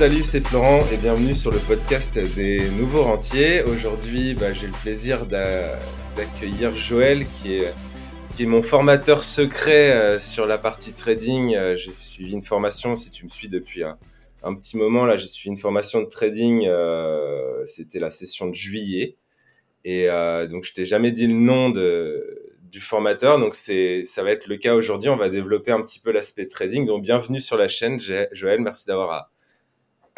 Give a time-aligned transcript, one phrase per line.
[0.00, 3.62] salut, c'est Florent et bienvenue sur le podcast des nouveaux rentiers.
[3.64, 10.56] Aujourd'hui, bah, j'ai le plaisir d'accueillir Joël qui est, mon formateur secret euh, sur la
[10.56, 11.54] partie trading.
[11.54, 13.98] Euh, j'ai suivi une formation, si tu me suis depuis un,
[14.54, 19.18] petit moment, là j'ai suivi une formation de trading, euh, c'était la session de juillet.
[19.84, 20.06] Et
[20.48, 24.74] donc je t'ai jamais dit le nom du formateur, donc ça va être le cas
[24.74, 25.10] aujourd'hui.
[25.10, 26.86] On va développer un petit peu l'aspect trading.
[26.86, 29.30] Donc bienvenue sur la chaîne, Joël, merci d'avoir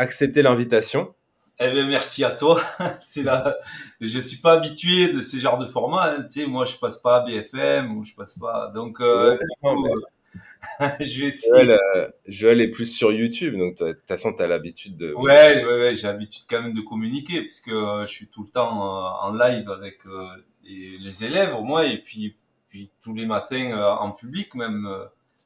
[0.02, 1.14] accepté l'invitation.
[1.58, 2.60] Eh bien, merci à toi.
[3.00, 3.56] c'est là,
[4.00, 6.12] je suis pas habitué de ces genres de formats.
[6.12, 6.22] Hein.
[6.22, 8.70] Tu sais, moi, je passe pas à BFM ou je passe pas.
[8.74, 9.38] Donc, euh,
[11.00, 11.70] je vais essayer.
[11.70, 15.12] Euh, Joël, est plus sur YouTube, donc de toute façon, tu as l'habitude de.
[15.14, 18.50] Ouais, ouais, ouais j'ai l'habitude quand même de communiquer puisque euh, je suis tout le
[18.50, 20.00] temps en live avec
[20.64, 22.36] les, élèves au moins et puis,
[22.68, 24.88] puis tous les matins en public même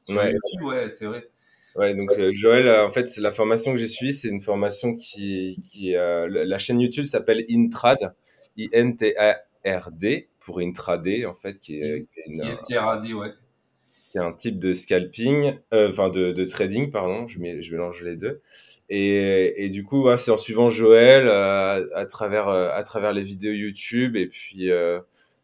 [0.03, 0.61] sur YouTube.
[0.63, 1.29] Ouais, c'est vrai.
[1.77, 4.41] Ouais, donc euh, Joël, euh, en fait, c'est la formation que j'ai suivie, c'est une
[4.41, 8.15] formation qui, qui euh, la chaîne YouTube s'appelle Intrad,
[8.57, 13.29] I-N-T-A-R-D pour intraday en fait, qui est, qui est une, ouais.
[14.11, 18.15] Qui est un type de scalping, enfin de, de, trading, pardon, je, je mélange les
[18.15, 18.41] deux.
[18.89, 24.15] Et, et du coup, c'est en suivant Joël à, travers à travers les vidéos YouTube
[24.15, 24.69] et puis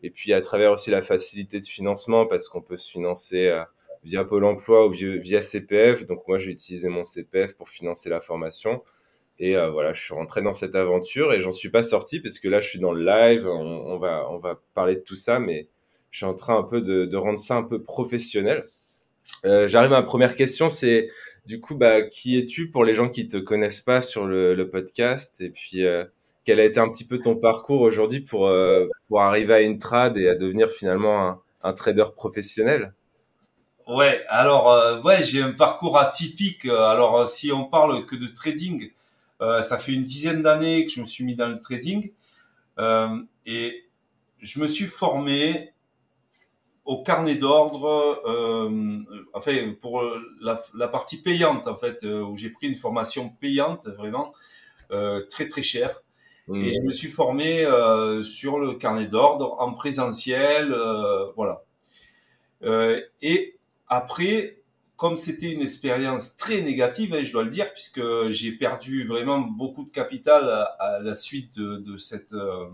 [0.01, 3.53] et puis à travers aussi la facilité de financement parce qu'on peut se financer
[4.03, 6.05] via Pôle emploi ou via, CPF.
[6.05, 8.83] Donc moi, j'ai utilisé mon CPF pour financer la formation.
[9.39, 12.39] Et euh, voilà, je suis rentré dans cette aventure et j'en suis pas sorti parce
[12.39, 13.47] que là, je suis dans le live.
[13.47, 15.67] On, va, on va parler de tout ça, mais
[16.11, 18.67] je suis en train un peu de, rendre ça un peu professionnel.
[19.45, 21.07] Euh, j'arrive à ma première question, c'est
[21.45, 25.41] du coup, bah, qui es-tu pour les gens qui te connaissent pas sur le, podcast?
[25.41, 26.05] Et puis, euh,
[26.45, 28.51] quel a été un petit peu ton parcours aujourd'hui pour,
[29.07, 32.93] pour arriver à une trad et à devenir finalement un trader professionnel?
[33.87, 36.66] Ouais, alors euh, ouais, j'ai un parcours atypique.
[36.66, 38.91] Alors euh, si on parle que de trading,
[39.41, 42.11] euh, ça fait une dizaine d'années que je me suis mis dans le trading
[43.45, 43.85] et
[44.39, 45.73] je me suis formé
[46.85, 48.22] au carnet d'ordre,
[49.33, 50.03] enfin pour
[50.41, 54.33] la, partie payante en fait, où j'ai pris une formation payante vraiment
[55.29, 56.01] très très chère.
[56.49, 56.73] Et mmh.
[56.73, 57.63] je me suis formé
[58.23, 60.75] sur le carnet d'ordre en présentiel,
[61.35, 61.63] voilà.
[63.22, 63.53] et
[63.93, 64.63] après,
[64.95, 69.39] comme c'était une expérience très négative, hein, je dois le dire, puisque j'ai perdu vraiment
[69.39, 70.49] beaucoup de capital
[70.79, 72.65] à, la suite de, cette euh,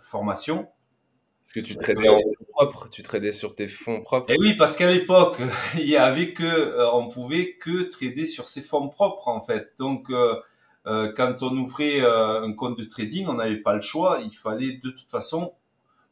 [0.00, 0.68] formation.
[1.42, 4.30] Est-ce que tu tradais en fonds propres, tu tradais sur tes fonds propres.
[4.30, 5.38] Et eh oui, parce qu'à l'époque,
[5.74, 9.72] il y avait que, euh, on pouvait que trader sur ses fonds propres en fait.
[9.78, 10.34] Donc, euh,
[10.84, 14.20] quand on ouvrait un compte de trading, on n'avait pas le choix.
[14.24, 15.52] Il fallait de toute façon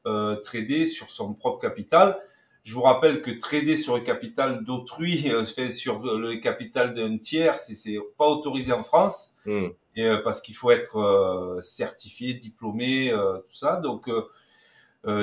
[0.05, 2.21] trader sur son propre capital.
[2.67, 7.17] Je vous rappelle que trader sur le capital d'autrui, euh, fait sur le capital d'un
[7.17, 9.69] tiers, c'est pas autorisé en France, hmm.
[9.95, 13.13] et, euh, parce qu'il faut être euh, certifié, diplômé,
[13.49, 13.77] tout ça.
[13.77, 14.11] Donc,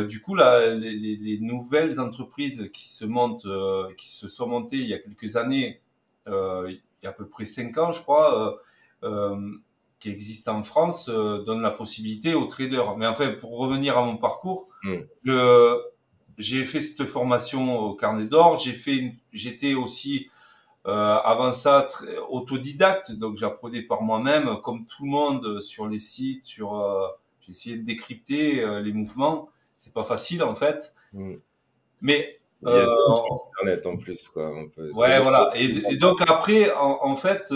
[0.07, 3.47] du coup, là, les, nouvelles entreprises qui se montent,
[3.97, 5.81] qui se sont montées il y a quelques années,
[6.27, 8.57] il y a à peu près cinq ans, je crois,
[9.99, 12.95] qui existent en France, donnent la possibilité aux traders.
[12.95, 14.99] Mais enfin, pour revenir à mon parcours, hmm.
[15.25, 15.92] je
[16.37, 18.59] j'ai fait cette formation au carnet d'or.
[18.59, 20.29] J'ai fait, j'étais aussi
[20.85, 21.87] euh, avant ça
[22.29, 26.45] autodidacte, donc j'apprenais par moi-même, comme tout le monde sur les sites.
[26.45, 27.07] Sur, euh,
[27.49, 29.49] essayé de décrypter euh, les mouvements.
[29.77, 31.35] C'est pas facile en fait, mm.
[32.01, 32.97] mais il y a euh,
[33.49, 34.49] Internet en plus quoi.
[34.49, 35.51] On peut ouais voilà.
[35.55, 37.53] Et, donc après, en, en fait,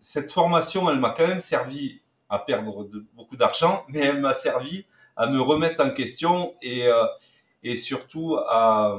[0.00, 4.34] cette formation, elle m'a quand même servi à perdre de, beaucoup d'argent, mais elle m'a
[4.34, 4.86] servi
[5.16, 7.06] à me remettre en question et, euh,
[7.62, 8.98] et surtout à,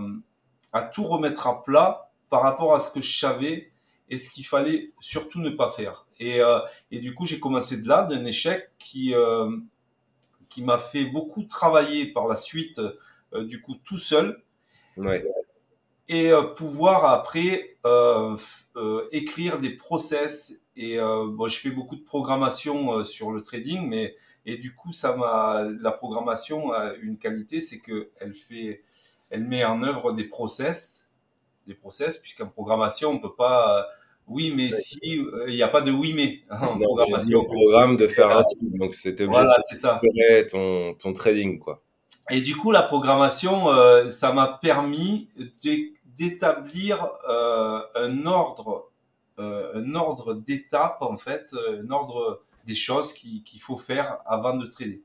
[0.74, 3.72] à tout remettre à plat par rapport à ce que je savais
[4.10, 6.06] et ce qu'il fallait surtout ne pas faire.
[6.20, 6.60] Et, euh,
[6.92, 9.50] et du coup, j'ai commencé de là, d'un échec qui, euh,
[10.50, 12.80] qui m'a fait beaucoup travailler par la suite,
[13.34, 14.42] du coup, tout seul.
[14.96, 15.26] Ouais.
[16.08, 17.78] Et pouvoir après
[19.12, 20.68] écrire des process.
[20.78, 24.16] Et bon, je fais beaucoup de programmation sur le trading, mais
[24.46, 28.84] et du coup, ça m'a, la programmation a une qualité, c'est que elle fait,
[29.30, 31.12] elle met en œuvre des process,
[31.68, 33.88] des process, puisqu'en programmation, on peut pas,
[34.28, 37.40] oui, mais si, euh, il n'y a pas de oui, mais hein, en programmation.
[37.40, 40.02] au programme de faire un truc, donc c'était voilà, c'est ça.
[40.50, 41.82] ton, ton trading, quoi.
[42.32, 45.30] Et du coup, la programmation, euh, ça m'a permis
[46.18, 48.90] d'établir euh, un ordre,
[49.38, 54.66] euh, un ordre d'étapes en fait, un ordre des choses qu'il faut faire avant de
[54.66, 55.02] trader.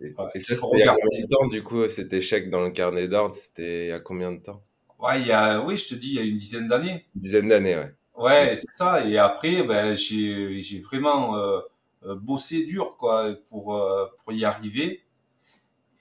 [0.00, 2.70] Et, ça, c'était il y a combien de temps, du coup, cet échec dans le
[2.70, 4.62] carnet d'ordre C'était il y a combien de temps?
[4.98, 7.06] Ouais, il y a, Oui, je te dis, il y a une dizaine d'années.
[7.14, 7.94] Une dizaine d'années, ouais.
[8.16, 9.06] Ouais, c'est ça.
[9.06, 11.60] Et après, ben, j'ai, vraiment euh,
[12.06, 15.02] euh, bossé dur, quoi, pour, euh, pour y arriver.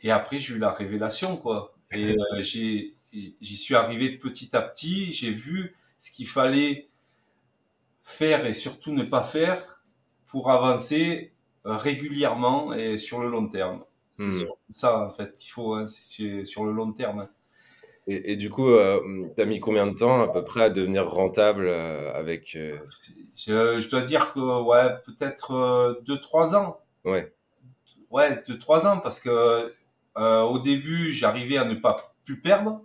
[0.02, 1.76] Et après, j'ai eu la révélation, quoi.
[1.92, 5.12] Et euh, j'y suis arrivé petit à petit.
[5.12, 6.90] J'ai vu ce qu'il fallait
[8.04, 9.73] faire et surtout ne pas faire
[10.34, 11.34] pour avancer
[11.68, 13.86] euh, régulièrement et sur le long terme.
[14.18, 14.44] C'est Hmm.
[14.74, 17.30] ça, en fait, qu'il faut, hein, sur le long terme.
[18.08, 19.00] Et, et du coup, euh,
[19.38, 22.56] t'as mis combien de temps à peu près à devenir rentable euh, avec...
[22.56, 22.78] euh,
[23.36, 26.80] Je, je dois dire que, ouais, peut-être euh, deux, trois ans.
[27.06, 27.34] Ouais.
[28.12, 29.74] Ouais, deux, trois ans, parce que
[30.16, 32.82] au début, j'arrivais à ne pas plus perdre,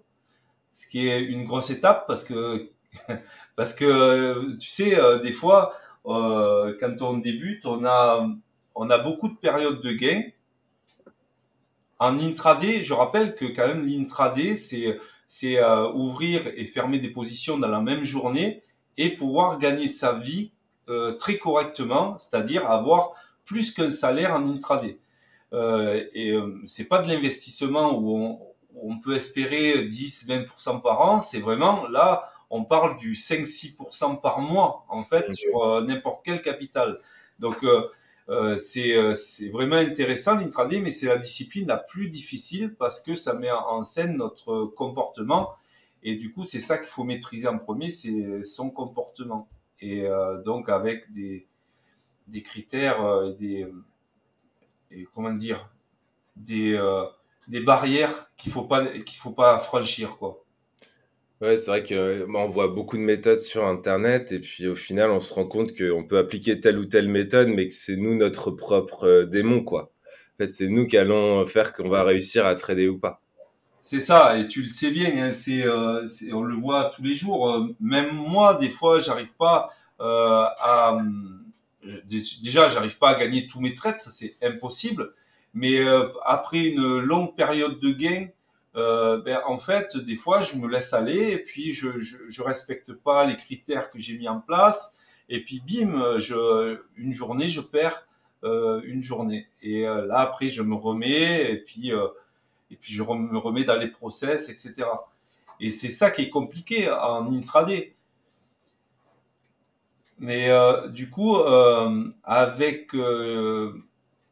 [0.71, 2.71] ce qui est une grosse étape, parce que
[3.56, 5.75] parce que tu sais, des fois,
[6.08, 8.28] euh, quand on débute, on a
[8.75, 10.22] on a beaucoup de périodes de gain.
[11.99, 17.10] En intraday, je rappelle que quand même l'intraday, c'est c'est euh, ouvrir et fermer des
[17.10, 18.62] positions dans la même journée
[18.96, 20.52] et pouvoir gagner sa vie
[20.88, 23.12] euh, très correctement, c'est-à-dire avoir
[23.44, 24.99] plus qu'un salaire en intraday.
[25.52, 28.40] Euh, et euh, c'est pas de l'investissement où on,
[28.75, 34.41] où on peut espérer 10-20% par an, c'est vraiment là, on parle du 5-6% par
[34.41, 37.00] mois en fait sur euh, n'importe quel capital.
[37.39, 37.89] Donc euh,
[38.29, 43.03] euh, c'est euh, c'est vraiment intéressant l'intraday, mais c'est la discipline la plus difficile parce
[43.03, 45.55] que ça met en scène notre comportement
[46.03, 49.49] et du coup c'est ça qu'il faut maîtriser en premier, c'est son comportement
[49.81, 51.47] et euh, donc avec des
[52.29, 53.67] des critères, euh, des
[54.91, 55.71] et comment dire,
[56.37, 57.05] des euh,
[57.49, 60.44] des barrières qu'il faut pas qu'il faut pas franchir quoi.
[61.40, 64.67] Ouais, c'est vrai que euh, bah, on voit beaucoup de méthodes sur Internet et puis
[64.69, 67.75] au final, on se rend compte qu'on peut appliquer telle ou telle méthode, mais que
[67.75, 69.93] c'est nous notre propre euh, démon, quoi.
[70.35, 73.20] En fait, c'est nous qui allons faire qu'on va réussir à trader ou pas.
[73.81, 77.14] C'est ça, et tu le sais bien, hein, c'est, euh, on le voit tous les
[77.14, 77.49] jours.
[77.50, 79.70] Euh, même moi, des fois, j'arrive pas
[80.00, 80.96] euh, à.
[81.87, 85.14] euh, Déjà, j'arrive pas à gagner tous mes trades, ça c'est impossible.
[85.55, 88.26] Mais euh, après une longue période de gain,
[88.79, 92.93] euh, ben, en fait, des fois, je me laisse aller et puis je, je, respecte
[92.93, 94.97] pas les critères que j'ai mis en place.
[95.29, 98.07] Et puis, bim, je, une journée, je perds
[98.45, 99.49] euh, une journée.
[99.63, 101.91] Et euh, là, après, je me remets et puis.
[102.71, 104.87] et puis je me remets dans les process, etc.
[105.59, 107.97] Et c'est ça qui est compliqué en intraday.
[110.21, 110.51] Mais
[110.91, 111.37] du coup,
[112.25, 112.93] avec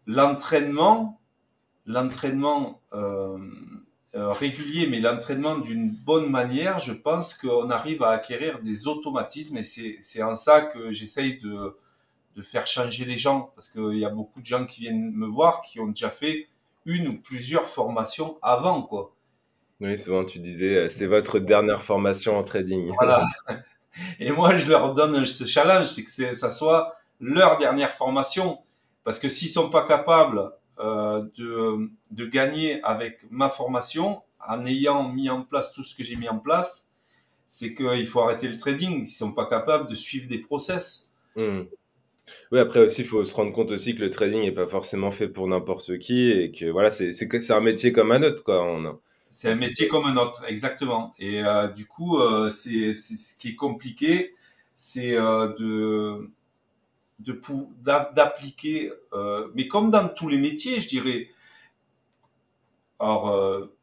[0.06, 1.20] l'entraînement,
[1.86, 2.80] l'entraînement
[4.16, 9.58] euh, régulier, mais l'entraînement d'une bonne manière, je pense qu'on arrive à acquérir des automatismes
[9.58, 11.76] et c'est en ça que j'essaye de,
[12.34, 15.26] de faire changer les gens parce qu'il y a beaucoup de gens qui viennent me
[15.26, 16.48] voir qui ont déjà fait
[16.86, 19.12] une ou plusieurs formations avant, quoi.
[19.80, 22.90] Oui, souvent tu disais, euh, c'est votre dernière formation en trading.
[22.94, 23.22] Voilà.
[24.18, 28.60] Et moi, je leur donne ce challenge, c'est que ça soit leur dernière formation.
[29.04, 35.30] Parce que s'ils sont pas capables de, de gagner avec ma formation, en ayant mis
[35.30, 36.92] en place tout ce que j'ai mis en place,
[37.48, 39.00] c'est qu'il faut arrêter le trading.
[39.00, 41.14] Ils sont pas capables de suivre des process.
[41.36, 41.62] Hmm.
[42.50, 45.10] Oui, après aussi, il faut se rendre compte aussi que le trading n'est pas forcément
[45.10, 47.12] fait pour n'importe qui et que voilà, c'est
[47.52, 48.64] un métier comme un autre, quoi.
[48.64, 48.98] On
[49.30, 51.14] C'est un métier comme un autre, exactement.
[51.18, 54.34] Et euh, du coup, euh, c'est c'est ce qui est compliqué,
[54.76, 56.30] c'est euh, de
[57.18, 57.40] de
[57.82, 61.28] d'appliquer, euh, mais comme dans tous les métiers, je dirais.
[62.98, 63.74] Alors, euh,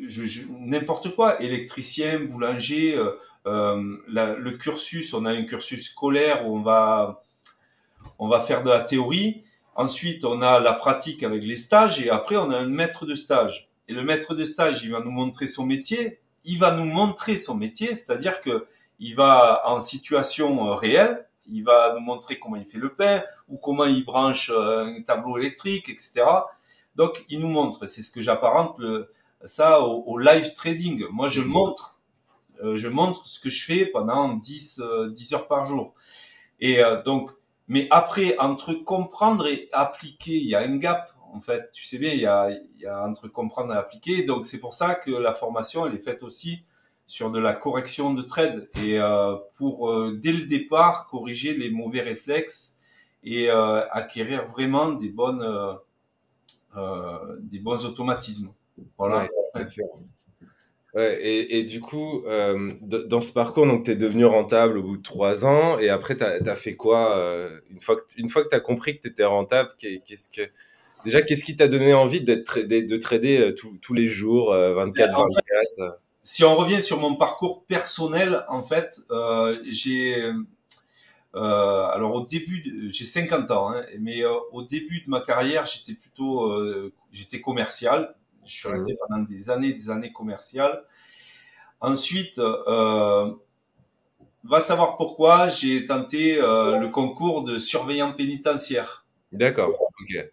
[0.00, 3.12] je, je- n'importe quoi, électricien, boulanger, euh,
[3.46, 7.22] euh, la- le cursus, on a un cursus scolaire où on va
[8.18, 9.44] on va faire de la théorie.
[9.74, 13.14] Ensuite, on a la pratique avec les stages et après, on a un maître de
[13.14, 13.68] stage.
[13.88, 16.20] Et le maître de stage, il va nous montrer son métier.
[16.44, 18.66] Il va nous montrer son métier, c'est-à-dire que
[19.00, 23.22] il va en situation euh, réelle, il va nous montrer comment il fait le pain
[23.48, 26.24] ou comment il branche euh, un tableau électrique, etc.
[26.94, 27.86] Donc, il nous montre.
[27.86, 29.12] C'est ce que j'apparente le,
[29.44, 31.04] ça au, au live trading.
[31.10, 31.98] Moi, je montre,
[32.62, 35.94] euh, je montre ce que je fais pendant 10, euh, 10 heures par jour.
[36.60, 37.30] Et euh, donc,
[37.68, 41.12] mais après, entre comprendre et appliquer, il y a un gap.
[41.32, 44.24] En fait, tu sais bien, il y a, il y a entre comprendre et appliquer.
[44.24, 46.64] Donc, c'est pour ça que la formation, elle est faite aussi
[47.08, 51.70] sur de la correction de trade et euh, pour euh, dès le départ corriger les
[51.70, 52.78] mauvais réflexes
[53.24, 55.44] et euh, acquérir vraiment des bonnes
[57.40, 58.52] des bons automatismes.
[58.96, 59.26] Voilà.
[60.94, 65.02] Ouais, et, et du coup, dans ce parcours, tu es devenu rentable au bout de
[65.02, 67.96] trois ans, et après, tu as, fait quoi une fois
[68.44, 70.42] que, tu as compris que tu étais rentable, qu'est- qu'est-ce que,
[71.04, 75.18] déjà, qu'est-ce qui t'a donné envie d'être de trader tous tous les jours, euh, 24-24
[75.18, 75.90] En fait, euh
[76.28, 80.30] si on revient sur mon parcours personnel, en fait, euh, j'ai
[81.34, 85.64] euh, alors au début, j'ai 50 ans, hein, mais euh, au début de ma carrière,
[85.64, 86.52] j'étais plutôt,
[87.12, 88.14] j'étais commercial.
[88.44, 88.96] Je suis resté mmh.
[89.08, 90.84] pendant des années, des années commerciales.
[91.80, 93.30] Ensuite, va
[94.60, 99.06] savoir pourquoi j'ai tenté le concours de surveillant pénitentiaire.
[99.32, 99.70] D'accord.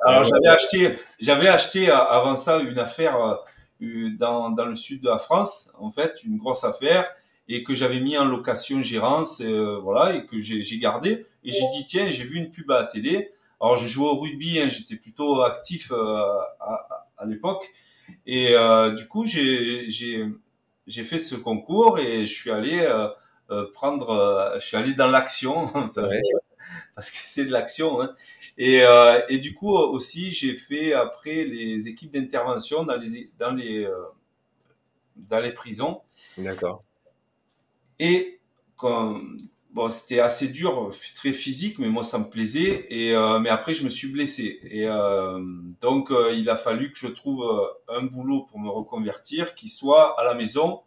[0.05, 0.89] Alors j'avais acheté,
[1.21, 3.45] j'avais acheté avant ça une affaire
[3.81, 7.05] dans, dans le sud de la France, en fait, une grosse affaire
[7.47, 11.25] et que j'avais mis en location gérance, euh, voilà, et que j'ai gardé.
[11.43, 13.31] Et j'ai dit tiens, j'ai vu une pub à la télé.
[13.61, 15.95] Alors je jouais au rugby, hein, j'étais plutôt actif euh,
[16.59, 17.71] à, à l'époque.
[18.25, 19.87] Et euh, du coup, j'ai
[20.87, 23.07] j'ai fait ce concours et je suis allé euh,
[23.51, 25.65] euh, prendre, je suis allé dans l'action
[26.95, 28.01] parce que c'est de l'action.
[28.01, 28.15] Hein.
[28.57, 28.83] Et,
[29.27, 33.85] et du coup aussi, j'ai fait après les équipes d'intervention dans les dans les
[35.17, 36.01] dans les prisons.
[36.37, 36.83] D'accord.
[37.99, 38.39] Et
[38.81, 42.87] bon, c'était assez dur, très physique, mais moi ça me plaisait.
[42.89, 44.59] Et euh, mais après je me suis blessé.
[44.63, 45.39] Et euh,
[45.81, 49.69] donc euh, il a fallu que je trouve euh, un boulot pour me reconvertir qui
[49.69, 50.81] soit à la maison.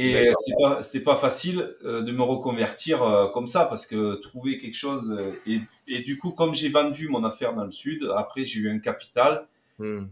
[0.00, 4.76] Et c'était pas c'était pas facile de me reconvertir comme ça parce que trouver quelque
[4.76, 8.60] chose et, et du coup comme j'ai vendu mon affaire dans le sud, après j'ai
[8.60, 9.48] eu un capital.
[9.78, 10.04] Hmm.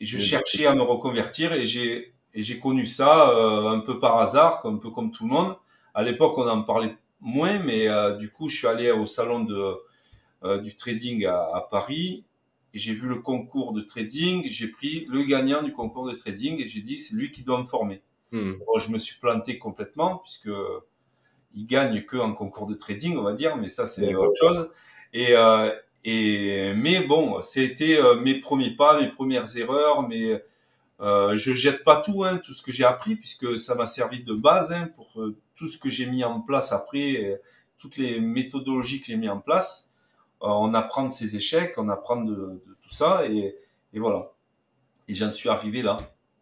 [0.00, 4.00] Et je cherchais à me reconvertir et j'ai et j'ai connu ça euh, un peu
[4.00, 5.56] par hasard, un peu comme tout le monde.
[5.94, 9.44] À l'époque, on en parlait moins, mais euh, du coup, je suis allé au salon
[9.44, 9.76] de,
[10.42, 12.24] euh, du trading à, à Paris.
[12.74, 14.44] Et j'ai vu le concours de trading.
[14.48, 17.60] J'ai pris le gagnant du concours de trading et j'ai dit c'est lui qui doit
[17.60, 18.02] me former.
[18.34, 18.54] Hmm.
[18.66, 20.50] Bon, je me suis planté complètement puisque
[21.54, 24.72] il gagne que en concours de trading, on va dire, mais ça c'est autre chose.
[25.12, 25.72] Et, euh,
[26.04, 30.42] et mais bon, c'était mes premiers pas, mes premières erreurs, mais
[31.00, 34.22] euh, je jette pas tout, hein, tout ce que j'ai appris, puisque ça m'a servi
[34.22, 37.36] de base hein, pour euh, tout ce que j'ai mis en place après, euh,
[37.78, 39.92] toutes les méthodologies que j'ai mis en place.
[40.42, 43.56] Euh, on apprend de ses échecs, on apprend de, de tout ça, et,
[43.92, 44.32] et voilà.
[45.08, 45.98] Et j'en suis arrivé là.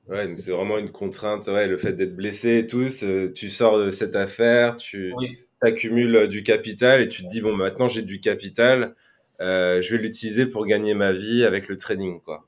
[0.09, 2.89] Ouais, c'est vraiment une contrainte, ouais, le fait d'être blessé et tout,
[3.35, 5.15] tu sors de cette affaire, tu
[5.61, 8.97] accumules du capital et tu te dis, bon, maintenant j'ai du capital,
[9.41, 12.47] euh, je vais l'utiliser pour gagner ma vie avec le trading, quoi.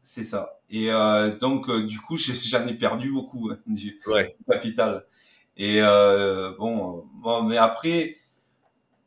[0.00, 0.60] C'est ça.
[0.70, 4.00] Et euh, donc, euh, du coup, j'en ai perdu beaucoup hein, du
[4.48, 5.04] capital.
[5.58, 8.16] Et euh, bon, bon, mais après,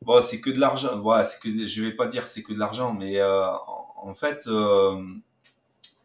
[0.02, 1.00] bon, c'est que de l'argent.
[1.00, 3.48] Voilà, c'est que je vais pas dire c'est que de l'argent, mais euh,
[3.96, 5.02] en, fait, euh,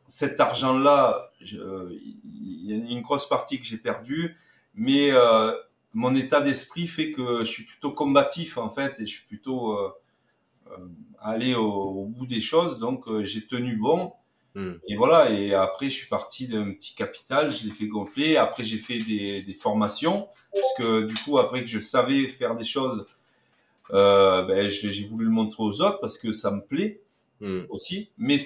[0.09, 4.37] cet argent-là, il y a une grosse partie que j'ai perdue,
[4.75, 5.11] mais
[5.93, 9.77] mon état d'esprit fait que je suis plutôt combatif en fait, et je suis plutôt
[11.21, 12.79] allé au, au, bout des choses.
[12.79, 14.13] Donc, j'ai tenu bon.
[14.57, 14.73] Hmm.
[14.89, 18.39] Et voilà, et après, je suis parti d'un petit capital, je l'ai fait gonfler.
[18.39, 22.57] Après, j'ai fait des, des formations, parce que du coup, après que je savais faire
[22.57, 23.07] des choses,
[23.93, 27.03] euh, ben, j'ai voulu le montrer aux autres parce que ça me plaît
[27.41, 27.65] hmm.
[27.69, 28.11] aussi.
[28.19, 28.39] Mais,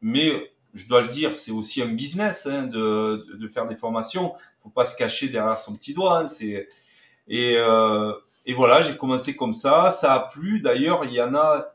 [0.00, 4.34] mais je dois le dire, c'est aussi un business hein, de, de, faire des formations.
[4.62, 6.18] faut pas se cacher derrière son petit doigt.
[6.18, 6.68] Hein, c'est
[7.26, 8.12] et, euh,
[8.44, 9.90] et voilà, j'ai commencé comme ça.
[9.90, 10.60] Ça a plu.
[10.60, 11.74] D'ailleurs, il y en a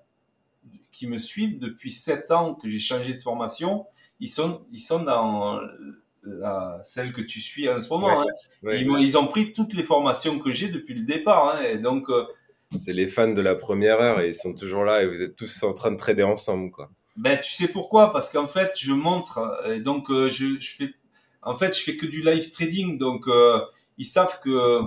[0.92, 3.86] qui me suivent depuis sept ans que j'ai changé de formation,
[4.20, 5.62] ils sont, ils sont dans
[6.24, 8.22] la, celle que tu suis en ce moment.
[8.22, 8.26] Hein.
[8.64, 11.62] ils, ont, ils, ont pris toutes les formations que j'ai depuis le départ.
[11.62, 12.26] Et donc, euh,
[12.78, 15.38] c'est les fans de la première heure et ils sont toujours là et vous êtes
[15.38, 16.90] tous en train de trader ensemble, quoi.
[17.18, 18.14] Ben, tu sais pourquoi?
[18.14, 20.94] Parce qu'en fait, je montre, et donc euh, je, je, fais,
[21.42, 23.60] en fait, je fais que du live trading, donc euh,
[23.98, 24.82] ils savent que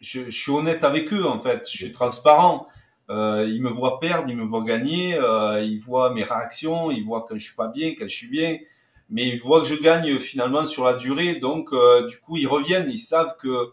[0.00, 2.68] je, je, suis honnête avec eux, en fait, je suis transparent.
[3.08, 7.04] Euh, il me voit perdre, il me voit gagner, euh, il voit mes réactions, il
[7.04, 8.58] voit quand je suis pas bien, quand je suis bien,
[9.10, 11.36] mais il voit que je gagne finalement sur la durée.
[11.36, 13.72] Donc euh, du coup, ils reviennent, ils savent que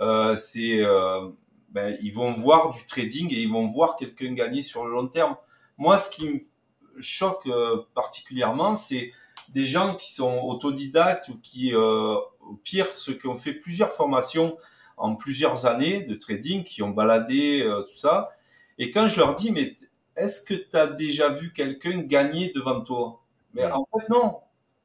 [0.00, 1.28] euh, c'est, euh,
[1.70, 5.06] ben, ils vont voir du trading et ils vont voir quelqu'un gagner sur le long
[5.06, 5.36] terme.
[5.78, 6.40] Moi, ce qui me
[7.00, 7.48] choque
[7.94, 9.12] particulièrement, c'est
[9.48, 14.56] des gens qui sont autodidactes ou qui, au pire, ceux qui ont fait plusieurs formations
[14.96, 18.30] en plusieurs années de trading, qui ont baladé tout ça
[18.78, 19.76] et quand je leur dis, mais
[20.16, 23.22] est-ce que tu as déjà vu quelqu'un gagner devant toi?
[23.54, 24.38] Mais en fait, non.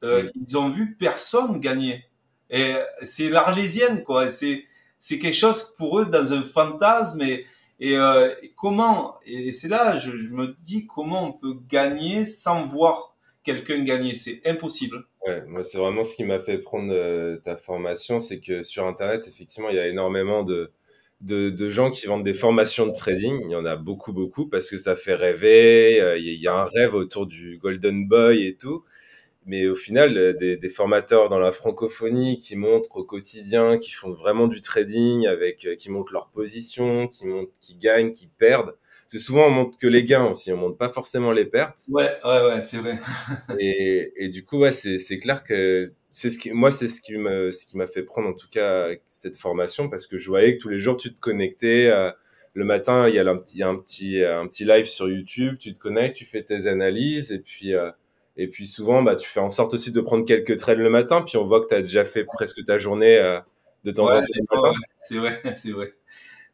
[0.04, 2.04] Euh, ils ont vu personne gagner.
[2.50, 4.30] Et c'est l'arlésienne, quoi.
[4.30, 4.64] C'est
[5.00, 7.22] c'est quelque chose pour eux dans un fantasme.
[7.22, 7.46] Et,
[7.80, 13.16] et, euh, comment Et c'est là, je, me dis comment on peut gagner sans voir
[13.44, 14.14] quelqu'un gagner.
[14.14, 15.06] C'est impossible.
[15.26, 18.86] Ouais, moi, c'est vraiment ce qui m'a fait prendre euh, ta formation, c'est que sur
[18.86, 20.72] Internet, effectivement, il y a énormément de
[21.20, 23.40] de, de, gens qui vendent des formations de trading.
[23.44, 26.00] Il y en a beaucoup, beaucoup, parce que ça fait rêver.
[26.00, 28.84] Euh, il y a un rêve autour du Golden Boy et tout.
[29.48, 33.92] Mais au final, euh, des, des, formateurs dans la francophonie qui montrent au quotidien, qui
[33.92, 38.26] font vraiment du trading, avec, euh, qui montrent leur position, qui montrent, qui gagnent, qui
[38.26, 38.76] perdent.
[39.04, 41.78] Parce que souvent, on montre que les gains aussi, on montre pas forcément les pertes.
[41.88, 42.98] Ouais, ouais, ouais, c'est vrai.
[43.58, 47.00] et, et, du coup, ouais, c'est, c'est clair que c'est ce qui, moi, c'est ce
[47.00, 50.28] qui me, ce qui m'a fait prendre en tout cas cette formation parce que je
[50.28, 51.90] voyais que tous les jours, tu te connectais.
[52.52, 55.72] le matin, il y a un petit, un petit, un petit live sur YouTube, tu
[55.72, 57.90] te connectes, tu fais tes analyses et puis, euh,
[58.38, 61.22] et puis souvent, bah, tu fais en sorte aussi de prendre quelques trades le matin,
[61.22, 63.40] puis on voit que tu as déjà fait presque ta journée euh,
[63.82, 64.72] de temps en temps.
[65.00, 65.92] c'est vrai, c'est vrai.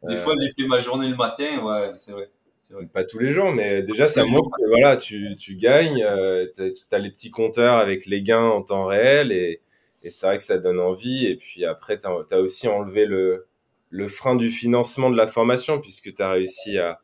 [0.03, 2.29] Des fois, j'ai fait ma journée le matin, ouais, c'est vrai.
[2.71, 2.85] vrai.
[2.87, 6.73] Pas tous les jours, mais déjà, ça montre que voilà, tu, tu gagnes, euh, tu
[6.91, 9.61] as, les petits compteurs avec les gains en temps réel, et,
[10.03, 11.27] et c'est vrai que ça donne envie.
[11.27, 13.45] Et puis après, tu as, as, aussi enlevé le,
[13.91, 16.99] le frein du financement de la formation, puisque tu as réussi à,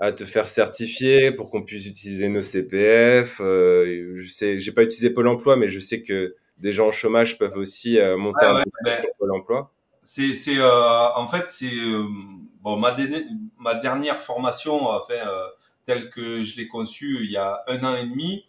[0.00, 3.40] à te faire certifier pour qu'on puisse utiliser nos CPF.
[3.40, 6.92] Euh, je sais, j'ai pas utilisé Pôle Emploi, mais je sais que des gens en
[6.92, 9.72] chômage peuvent aussi euh, monter un ben, Pôle Emploi.
[10.02, 12.04] C'est, c'est, euh, en fait, c'est euh,
[12.62, 12.96] bon ma,
[13.58, 15.14] ma dernière formation, enfin
[15.84, 18.46] telle que je l'ai conçue il y a un an et demi.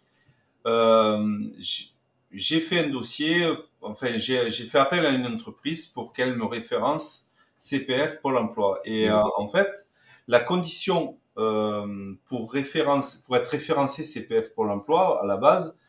[2.31, 3.49] j'ai fait un dossier,
[3.81, 7.27] enfin j'ai, j'ai fait appel à une entreprise pour qu'elle me référence
[7.57, 8.79] CPF Pôle Emploi.
[8.85, 9.23] Et mmh.
[9.37, 9.89] en fait,
[10.27, 15.79] la condition euh, pour, référence, pour être référencé CPF pour l'emploi à la base,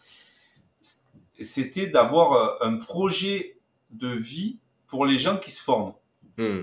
[1.41, 3.59] c'était d'avoir euh, un projet
[3.91, 5.95] de vie pour les gens qui se forment.
[6.37, 6.63] Hmm.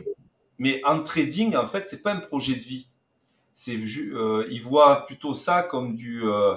[0.59, 2.87] Mais en trading, en fait, c'est pas un projet de vie.
[3.53, 6.55] C'est, euh, ils voient plutôt ça comme du, euh,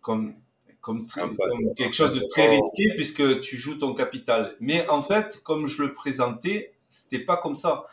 [0.00, 0.34] comme,
[0.80, 4.56] comme, ah, bah, comme, quelque chose de très risqué puisque tu joues ton capital.
[4.60, 7.86] Mais en fait, comme je le présentais, c'était pas comme ça.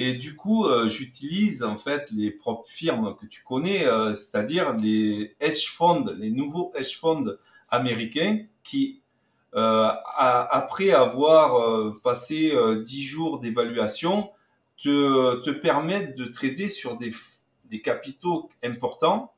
[0.00, 4.76] Et du coup, euh, j'utilise en fait les propres firmes que tu connais, euh, c'est-à-dire
[4.76, 7.34] les hedge funds, les nouveaux hedge funds
[7.68, 9.02] américains qui,
[9.56, 14.30] euh, après avoir passé 10 jours d'évaluation,
[14.80, 17.12] te, te permettent de trader sur des,
[17.82, 19.32] capitaux importants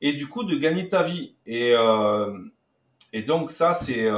[0.00, 1.36] et du coup de gagner ta vie.
[1.46, 1.72] Et,
[3.12, 4.08] et donc ça, c'est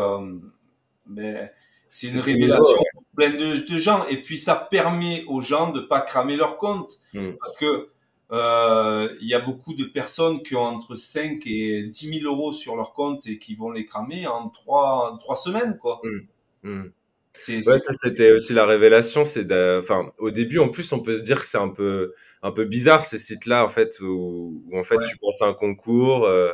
[1.04, 1.50] ben,
[1.92, 2.82] c'est une révélation
[3.14, 4.06] plein de, gens.
[4.08, 6.90] Et puis ça permet aux gens de pas cramer leur compte.
[7.12, 7.32] Hmm.
[7.38, 7.88] Parce que
[8.32, 12.54] euh, il y a beaucoup de personnes qui ont entre 5 et 10 000 euros
[12.54, 15.76] sur leur compte et qui vont les cramer en 3, trois semaines.
[15.78, 16.00] Quoi.
[16.02, 16.20] Hmm.
[16.68, 16.90] Hmm.
[17.34, 19.26] C'est, ouais, ça c'était aussi la révélation.
[19.26, 19.46] C'est
[19.78, 22.64] enfin, au début, en plus, on peut se dire que c'est un peu, un peu
[22.64, 26.24] bizarre ces sites-là, en fait, où, en fait tu passes un concours.
[26.24, 26.52] Euh,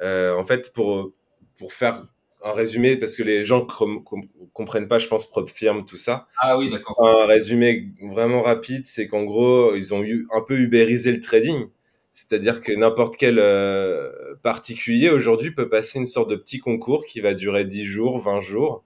[0.00, 1.12] euh, en fait, pour,
[1.58, 2.06] pour faire
[2.44, 3.64] un résumé parce que les gens
[4.52, 6.26] comprennent pas, je pense, propre firme, tout ça.
[6.38, 6.96] Ah oui, d'accord.
[7.04, 11.68] Un résumé vraiment rapide, c'est qu'en gros, ils ont eu un peu ubérisé le trading.
[12.10, 17.20] C'est-à-dire que n'importe quel euh, particulier aujourd'hui peut passer une sorte de petit concours qui
[17.20, 18.84] va durer 10 jours, 20 jours.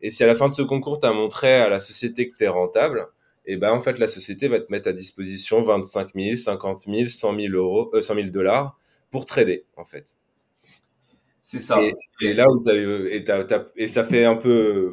[0.00, 2.34] Et si à la fin de ce concours, tu as montré à la société que
[2.36, 3.06] tu es rentable,
[3.44, 6.84] et eh ben en fait, la société va te mettre à disposition 25 000, 50
[6.86, 8.78] 000, 100 000 euros, euh, 100 000 dollars
[9.10, 10.16] pour trader, en fait.
[11.42, 11.80] C'est ça.
[12.20, 13.24] Et, là où as eu, et,
[13.76, 14.92] et ça fait un peu,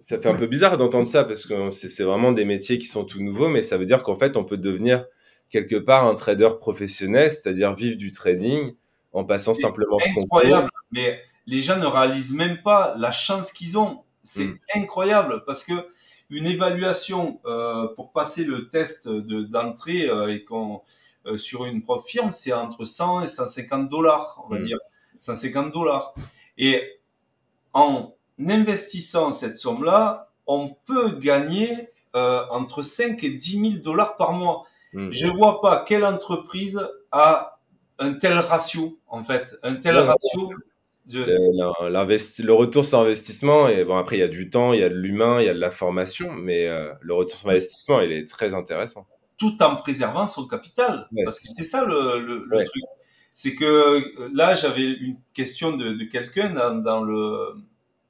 [0.00, 3.04] ça fait un peu bizarre d'entendre ça parce que c'est vraiment des métiers qui sont
[3.04, 5.06] tout nouveaux, mais ça veut dire qu'en fait, on peut devenir
[5.50, 8.74] quelque part un trader professionnel, c'est-à-dire vivre du trading
[9.12, 13.78] en passant simplement ce incroyable, mais les gens ne réalisent même pas la chance qu'ils
[13.78, 14.02] ont.
[14.22, 14.58] C'est mm.
[14.74, 15.72] incroyable parce que
[16.28, 20.82] une évaluation euh, pour passer le test d'entrée euh, et qu'on
[21.24, 24.64] euh, sur une propre firme, c'est entre 100 et 150 dollars, on va mm.
[24.64, 24.78] dire.
[25.22, 26.14] 150 dollars.
[26.56, 27.00] Et
[27.72, 28.14] en
[28.46, 34.64] investissant cette somme-là, on peut gagner euh, entre 5 et 10 000 dollars par mois.
[34.92, 35.10] Hmm.
[35.10, 36.80] Je vois pas quelle entreprise
[37.12, 37.58] a
[37.98, 40.48] un tel ratio, en fait, un tel ratio.
[41.06, 41.24] De...
[41.24, 44.90] Le, retour sur investissement, et bon, après, il y a du temps, il y a
[44.90, 48.12] de l'humain, il y a de la formation, mais euh, le retour sur investissement, il
[48.12, 49.06] est très intéressant.
[49.38, 51.08] Tout en préservant son capital.
[51.24, 52.84] parce que c'est ça le, le truc
[53.38, 57.54] c'est que euh, là, j'avais une question de, de quelqu'un dans, dans, le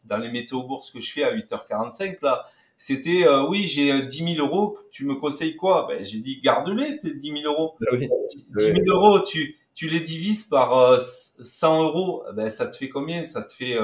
[0.04, 2.46] dans les météo bourses que je fais à 8h45 là.
[2.78, 4.78] C'était euh, oui, j'ai 10 euh, 000 euros.
[4.90, 5.86] Tu me conseilles quoi?
[5.86, 7.76] Ben j'ai dit garde-les tes 10 000 euros.
[7.92, 8.08] 10
[8.56, 12.24] ah 000 euros, tu tu les divises par 100 euros.
[12.32, 13.26] Ben ça te fait combien?
[13.26, 13.76] Ça te fait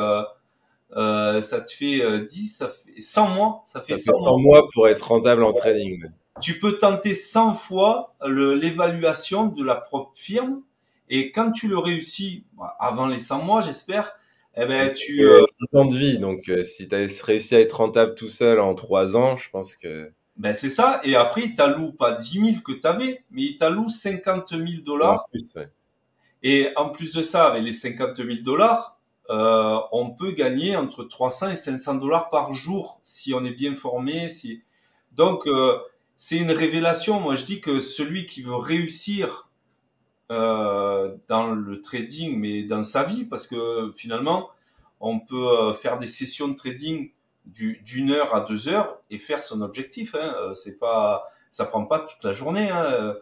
[0.96, 3.62] euh, ça te fait 10, ça fait 100 mois?
[3.66, 6.04] Ça fait, ça 100, mois pour être rentable en trading.
[6.40, 10.62] Tu peux tenter 100 fois l'évaluation de la propre firme
[11.08, 14.18] et quand tu le réussis, bah, avant les 100 mois, j'espère,
[14.56, 15.16] eh ben, tu...
[15.16, 18.28] 10 euh, ans de vie, donc euh, si tu as réussi à être rentable tout
[18.28, 20.10] seul en 3 ans, je pense que...
[20.36, 23.56] Ben c'est ça, et après, il t'alloue pas 10 000 que tu avais, mais il
[23.56, 25.28] t'alloue 50 000 dollars.
[26.42, 28.98] Et en plus de ça, avec les 50 000 dollars,
[29.30, 33.74] euh, on peut gagner entre 300 et 500 dollars par jour si on est bien
[33.74, 34.28] formé.
[34.28, 34.62] Si...
[35.12, 35.78] Donc, euh,
[36.16, 37.20] c'est une révélation.
[37.20, 39.48] Moi, je dis que celui qui veut réussir
[40.30, 44.50] euh, dans le trading, mais dans sa vie, parce que finalement,
[45.00, 47.10] on peut faire des sessions de trading
[47.46, 50.14] d'une heure à deux heures et faire son objectif.
[50.14, 50.34] Hein.
[50.54, 52.70] C'est pas, ça prend pas toute la journée.
[52.70, 53.14] Hein.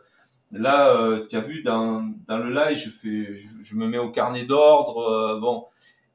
[0.53, 4.45] Là, tu as vu dans, dans le live, je fais, je, me mets au carnet
[4.45, 5.39] d'ordre.
[5.41, 5.67] bon,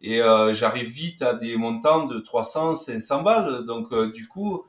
[0.02, 3.66] et euh, j'arrive vite à des montants de 300, 500 balles.
[3.66, 4.64] Donc euh, du coup,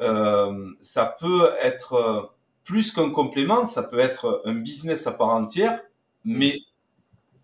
[0.00, 2.32] euh, ça peut être
[2.68, 5.80] plus qu'un complément, ça peut être un business à part entière,
[6.22, 6.58] mais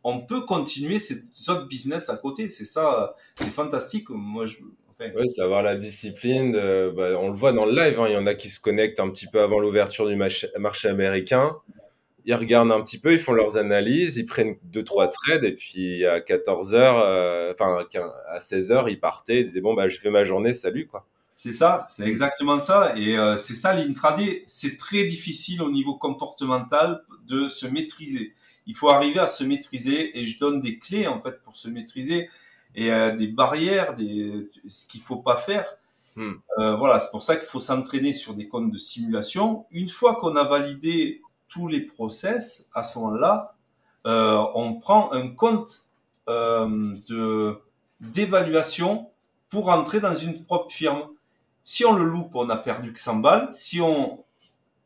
[0.02, 2.50] on peut continuer ces autres business à côté.
[2.50, 4.10] C'est ça, c'est fantastique.
[4.10, 4.58] Moi, je,
[4.90, 5.10] enfin...
[5.16, 6.52] Oui, savoir la discipline.
[6.52, 7.98] bah, on le voit dans le live.
[7.98, 8.08] Hein.
[8.08, 11.56] Il y en a qui se connectent un petit peu avant l'ouverture du marché américain
[12.24, 15.52] ils regardent un petit peu, ils font leurs analyses, ils prennent deux trois trades et
[15.52, 17.86] puis à 14 heures, euh, enfin
[18.28, 21.06] à 16 heures, ils partaient, ils disaient bon bah j'ai fait ma journée, salut quoi.
[21.34, 24.44] C'est ça, c'est exactement ça et euh, c'est ça l'intraday.
[24.46, 28.34] C'est très difficile au niveau comportemental de se maîtriser.
[28.66, 31.68] Il faut arriver à se maîtriser et je donne des clés en fait pour se
[31.68, 32.30] maîtriser
[32.76, 35.66] et euh, des barrières, des ce qu'il faut pas faire.
[36.16, 36.34] Hmm.
[36.56, 39.66] voilà, c'est pour ça qu'il faut s'entraîner sur des comptes de simulation.
[39.72, 43.54] Une fois qu'on a validé tous les process, à ce moment-là,
[44.06, 45.88] euh, on prend un compte
[46.28, 47.58] euh, de
[48.00, 49.08] d'évaluation
[49.48, 51.04] pour entrer dans une propre firme.
[51.64, 53.48] Si on le loupe, on a perdu que 100 balles.
[53.52, 54.24] Si on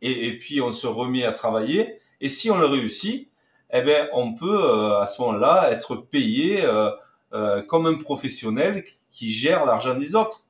[0.00, 2.00] et, et, puis on se remet à travailler.
[2.20, 3.30] Et si on le réussit,
[3.72, 6.90] eh ben on peut euh, à ce moment-là être payé euh,
[7.32, 10.44] euh, comme un professionnel qui gère l'argent des autres.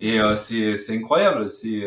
[0.00, 1.50] Et c'est incroyable.
[1.50, 1.84] C'est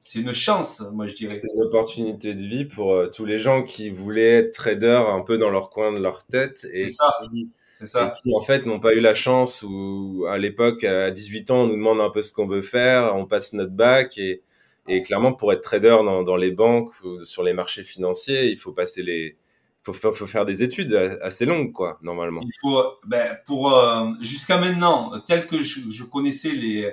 [0.00, 1.36] c'est une chance, moi je dirais.
[1.36, 5.20] C'est une opportunité de vie pour euh, tous les gens qui voulaient être traders un
[5.20, 7.50] peu dans leur coin de leur tête et qui,
[7.86, 8.14] ça.
[8.22, 11.66] qui en fait n'ont pas eu la chance ou à l'époque à 18 ans on
[11.68, 14.42] nous demande un peu ce qu'on veut faire, on passe notre bac et,
[14.88, 18.56] et clairement pour être trader dans, dans, les banques ou sur les marchés financiers il
[18.56, 19.36] faut passer les
[19.82, 22.42] faut, faut, faire des études assez longues quoi normalement.
[22.44, 26.90] Il faut ben, pour euh, jusqu'à maintenant tel que je, je connaissais les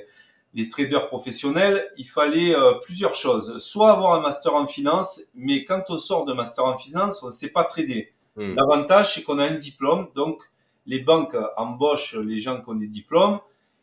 [0.58, 3.60] les traders professionnels, il fallait euh, plusieurs choses.
[3.60, 7.28] Soit avoir un master en finance, mais quand on sort de master en finance, on
[7.28, 8.12] ne sait pas trader.
[8.36, 8.56] Hmm.
[8.56, 10.43] L'avantage, c'est qu'on a un diplôme, donc
[10.88, 13.39] les banques embauchent les gens qui ont des diplômes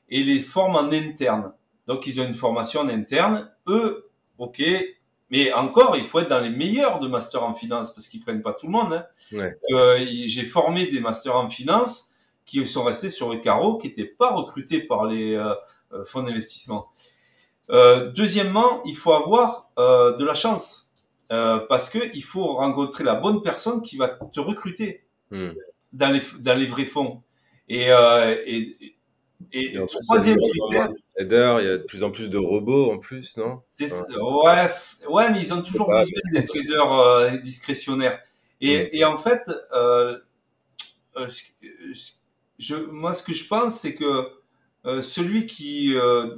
[0.09, 1.53] et les forment en interne.
[1.87, 3.51] Donc ils ont une formation en interne.
[3.69, 4.63] Eux, ok,
[5.31, 8.43] mais encore, il faut être dans les meilleurs de master en finance parce qu'ils prennent
[8.43, 8.93] pas tout le monde.
[8.93, 9.07] Hein.
[9.33, 9.53] Ouais.
[9.71, 12.15] Euh, J'ai formé des masters en finance
[12.47, 15.55] qui sont restés sur le carreau, qui n'étaient pas recrutés par les euh,
[15.93, 16.91] euh, fonds d'investissement.
[17.71, 20.93] Euh, deuxièmement, il faut avoir de la chance
[21.29, 25.49] parce que il faut rencontrer la bonne personne qui va te recruter hmm.
[25.95, 27.23] Dans les dans les vrais fonds.
[27.69, 28.95] Et, et,
[29.53, 33.39] et, et troisième critère, il y a de plus en plus de robots en plus,
[33.39, 33.63] non?
[33.81, 34.69] Ouais,
[35.09, 38.21] ouais, mais ils ont toujours besoin des traders discrétionnaires.
[38.61, 39.43] Et, et en fait,
[42.59, 44.29] je, moi, ce que je pense, c'est que
[44.87, 46.37] euh, celui qui euh,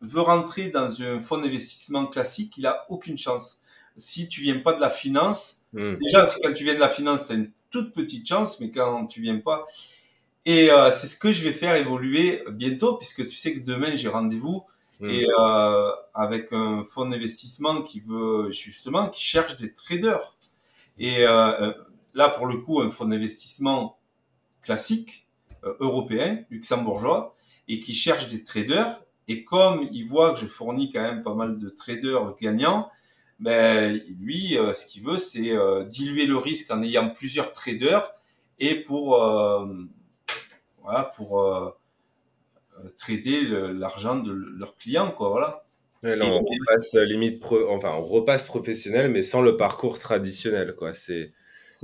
[0.00, 3.60] veut rentrer dans un fonds d'investissement classique, il a aucune chance.
[3.96, 5.96] Si tu viens pas de la finance, hmm.
[5.96, 9.06] déjà quand tu viens de la finance, tu as une toute petite chance, mais quand
[9.06, 9.66] tu viens pas,
[10.44, 13.96] et euh, c'est ce que je vais faire évoluer bientôt, puisque tu sais que demain
[13.96, 14.64] j'ai rendez-vous
[15.00, 15.10] hmm.
[15.10, 15.26] et
[16.14, 20.36] avec un fonds d'investissement qui veut justement qui cherche des traders.
[20.98, 23.98] Et là pour le coup un fonds d'investissement
[24.62, 25.26] classique
[25.80, 27.34] européen, luxembourgeois,
[27.68, 29.00] et qui cherche des traders.
[29.28, 32.90] Et comme il voit que je fournis quand même pas mal de traders gagnants,
[33.38, 38.12] ben lui, euh, ce qu'il veut, c'est euh, diluer le risque en ayant plusieurs traders
[38.58, 39.66] et pour euh,
[40.82, 41.74] voilà pour
[42.96, 45.30] trader l'argent de leurs clients, quoi.
[45.30, 45.64] Voilà.
[46.02, 50.92] on repasse limite, enfin, on repasse professionnel, mais sans le parcours traditionnel, quoi.
[50.94, 51.32] C'est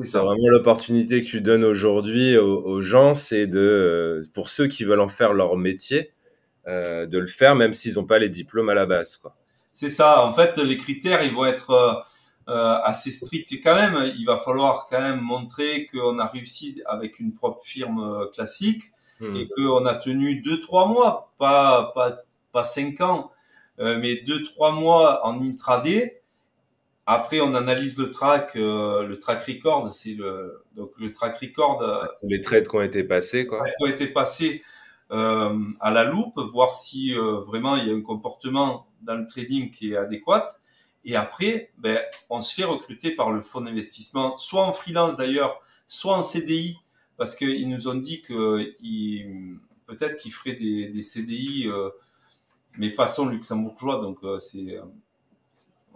[0.02, 5.00] c'est vraiment l'opportunité que tu donnes aujourd'hui aux, gens, c'est de, pour ceux qui veulent
[5.00, 6.10] en faire leur métier,
[6.66, 9.18] euh, de le faire même s'ils n'ont pas les diplômes à la base.
[9.18, 9.36] Quoi.
[9.74, 10.24] C'est ça.
[10.24, 11.92] En fait, les critères, ils vont être euh,
[12.48, 14.12] euh assez stricts quand même.
[14.16, 18.84] Il va falloir quand même montrer qu'on a réussi avec une propre firme euh, classique
[19.20, 19.36] hmm.
[19.36, 23.32] et qu'on a tenu deux trois mois, pas pas pas cinq ans,
[23.78, 26.22] mais deux trois mois en intraday
[27.06, 31.82] après, on analyse le track, euh, le track record, c'est le donc le track record.
[31.82, 33.62] Euh, les trades qui ont été passés, quoi.
[33.64, 34.73] Qui ont été passés euh,
[35.80, 39.70] à la loupe, voir si euh, vraiment il y a un comportement dans le trading
[39.70, 40.48] qui est adéquat.
[41.04, 42.00] Et après, ben,
[42.30, 46.78] on se fait recruter par le fonds d'investissement, soit en freelance d'ailleurs, soit en CDI
[47.16, 48.74] parce qu'ils nous ont dit que
[49.86, 51.90] peut-être qu'ils feraient des, CDI, euh,
[52.76, 54.80] mais façon luxembourgeois, donc euh, c'est.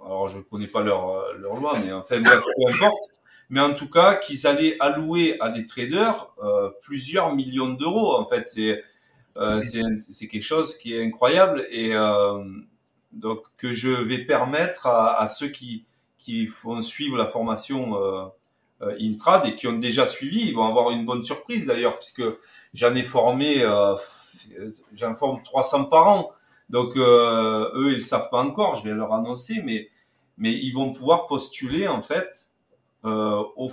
[0.05, 2.31] alors je connais pas leur, loi, mais enfin peu
[2.75, 3.11] importe.
[3.51, 6.29] Mais en tout cas, qu'ils allaient allouer à des traders
[6.83, 8.15] plusieurs millions d'euros.
[8.15, 8.85] En fait, c'est
[9.63, 11.95] c'est quelque chose qui est incroyable et
[13.13, 15.85] donc que je vais permettre à, à ceux qui
[16.19, 18.25] qui font suivre la formation euh,
[18.83, 22.23] euh, Intrad et qui ont déjà suivi, ils vont avoir une bonne surprise d'ailleurs, puisque
[22.75, 23.95] j'en ai formé, euh,
[24.95, 26.33] j'en forme 300 par an.
[26.69, 29.89] Donc euh, eux, ils savent pas encore, je vais leur annoncer, mais
[30.37, 32.51] mais ils vont pouvoir postuler en fait
[33.05, 33.73] euh, au,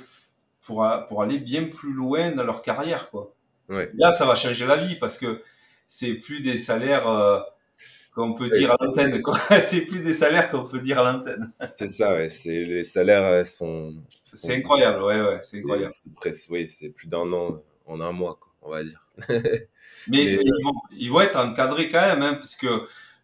[0.61, 3.33] pour pour aller bien plus loin dans leur carrière quoi.
[3.67, 3.91] Ouais.
[3.95, 5.41] Là, ça va changer la vie parce que
[5.87, 7.39] c'est plus des salaires euh,
[8.13, 9.21] qu'on peut dire à l'antenne.
[9.61, 11.51] c'est plus des salaires qu'on peut dire à l'antenne.
[11.75, 12.29] c'est ça, ouais.
[12.29, 13.93] C'est les salaires sont.
[14.23, 15.91] C'est incroyable, ouais, ouais, c'est incroyable.
[15.91, 19.05] C'est presque, oui, c'est plus d'un an en un mois, quoi, on va dire.
[20.07, 22.67] Mais, Mais ils, vont, ils vont être encadrés quand même, hein, parce que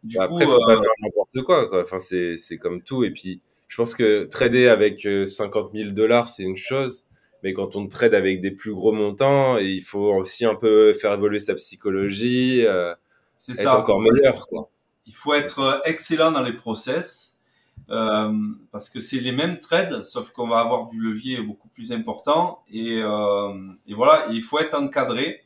[0.03, 1.83] du bah, coup, après, faut euh, pas faire n'importe quoi, quoi.
[1.83, 3.03] Enfin, c'est c'est comme tout.
[3.03, 7.07] Et puis, je pense que trader avec 50 000 dollars, c'est une chose.
[7.43, 11.13] Mais quand on trade avec des plus gros montants, il faut aussi un peu faire
[11.13, 12.93] évoluer sa psychologie, euh,
[13.37, 13.79] c'est être ça.
[13.79, 14.69] encore meilleur, quoi.
[15.07, 17.41] Il faut être excellent dans les process
[17.89, 18.31] euh,
[18.71, 22.63] parce que c'est les mêmes trades, sauf qu'on va avoir du levier beaucoup plus important.
[22.71, 25.43] Et, euh, et voilà, et il faut être encadré.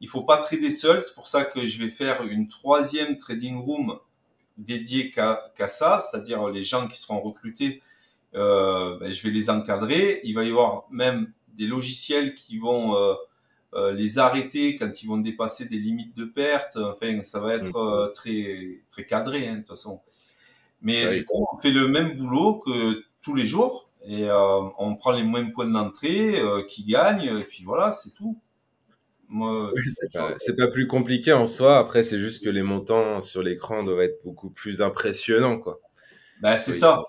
[0.00, 1.02] Il faut pas trader seul.
[1.02, 3.98] C'est pour ça que je vais faire une troisième trading room
[4.58, 7.82] dédiée qu'à qu'à ça, c'est-à-dire les gens qui seront recrutés.
[8.34, 10.20] Euh, ben, je vais les encadrer.
[10.24, 13.14] Il va y avoir même des logiciels qui vont euh,
[13.74, 16.76] euh, les arrêter quand ils vont dépasser des limites de perte.
[16.76, 20.00] Enfin, ça va être euh, très très cadré hein, de toute façon.
[20.82, 21.18] Mais Oui.
[21.18, 25.12] du coup, on fait le même boulot que tous les jours et euh, on prend
[25.12, 28.38] les mêmes points d'entrée euh, qui gagnent et puis voilà, c'est tout.
[29.28, 29.82] Oui,
[30.38, 31.78] c'est pas, plus compliqué en soi.
[31.78, 35.80] Après, c'est juste que les montants sur l'écran doivent être beaucoup plus impressionnants, quoi.
[36.40, 36.78] ben, c'est Oui.
[36.78, 37.02] ça.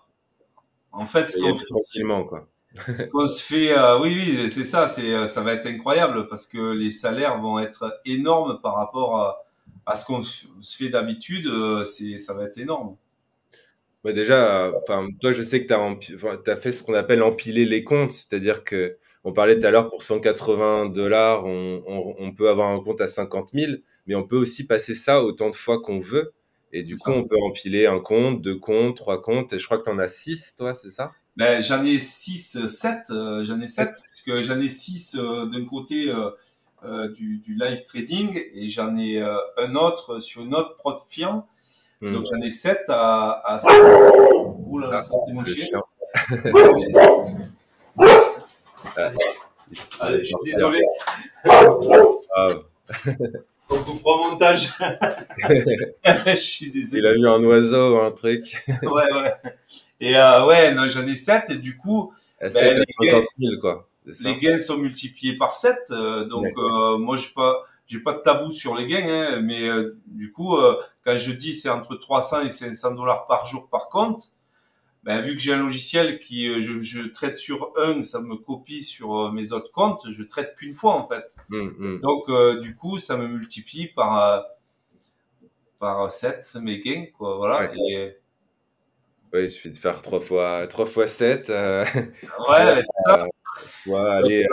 [0.97, 2.47] En fait, ce qu'on plus tranquillement, quoi.
[2.87, 6.27] ce qu'on se fait, euh, oui, oui, c'est ça, c'est, euh, ça va être incroyable
[6.27, 9.45] parce que les salaires vont être énormes par rapport à,
[9.85, 11.47] à ce qu'on se fait d'habitude.
[11.47, 12.95] euh, C'est, ça va être énorme.
[14.03, 17.83] Bah déjà, enfin, toi, je sais que tu as, fait ce qu'on appelle empiler les
[17.83, 22.49] comptes, c'est-à-dire que on parlait tout à l'heure pour 180 dollars, on, on, on peut
[22.49, 23.73] avoir un compte à 50 000,
[24.05, 26.31] mais on peut aussi passer ça autant de fois qu'on veut.
[26.73, 27.17] Et du coup, ça.
[27.17, 29.99] on peut empiler un compte, deux comptes, trois comptes, et je crois que tu en
[29.99, 31.11] as six, toi, c'est ça?
[31.37, 32.97] Ben, j'en ai 6, 7,
[33.43, 36.31] j'en ai 7, parce que j'en ai 6 d'un côté euh,
[36.83, 41.05] euh, du, du live trading et j'en ai euh, un autre sur une autre propre
[41.07, 41.43] firme.
[42.01, 42.13] Hmm.
[42.13, 43.57] Donc j'en ai 7 à, à
[44.65, 45.65] Ouh là là, Ah, ça c'est mon chien.
[45.65, 45.81] chien.
[48.97, 49.11] Ah,
[49.99, 50.81] Allez, je suis désolé,
[51.45, 52.49] Ah,
[53.85, 54.69] on mon montage.
[56.27, 57.07] je suis il désolé.
[57.07, 58.57] a vu un oiseau ou un truc.
[58.83, 59.33] Ouais, ouais.
[59.99, 62.85] Et euh, ouais, non, j'en ai 7 et du coup, À Ben, 7 à les
[63.11, 63.87] 50 000, quoi.
[64.05, 64.29] C'est ça?
[64.29, 65.75] les gains sont multipliés par 7.
[65.91, 69.67] euh, donc euh, moi, j'ai pas, j'ai pas de tabou sur les gains, hein, mais
[70.07, 70.55] du coup,
[71.03, 74.21] quand je dis c'est entre 300 et 500 dollars par jour par compte,
[75.03, 78.35] ben, vu que j'ai un logiciel qui euh, je, je traite sur un, ça me
[78.35, 81.35] copie sur euh, mes autres comptes, je traite qu'une fois en fait.
[81.49, 82.01] Hmm, hmm.
[82.01, 84.41] Donc euh, du coup, ça me multiplie par euh,
[85.79, 87.71] par 7 mes gains quoi, voilà.
[87.71, 87.77] Ouais.
[87.89, 88.17] Et,
[89.33, 91.49] Ouais, il suffit de faire 3 fois, 3 fois 7.
[91.49, 92.05] Euh, ouais,
[92.81, 93.25] c'est ça.
[93.85, 94.45] ouais, allez,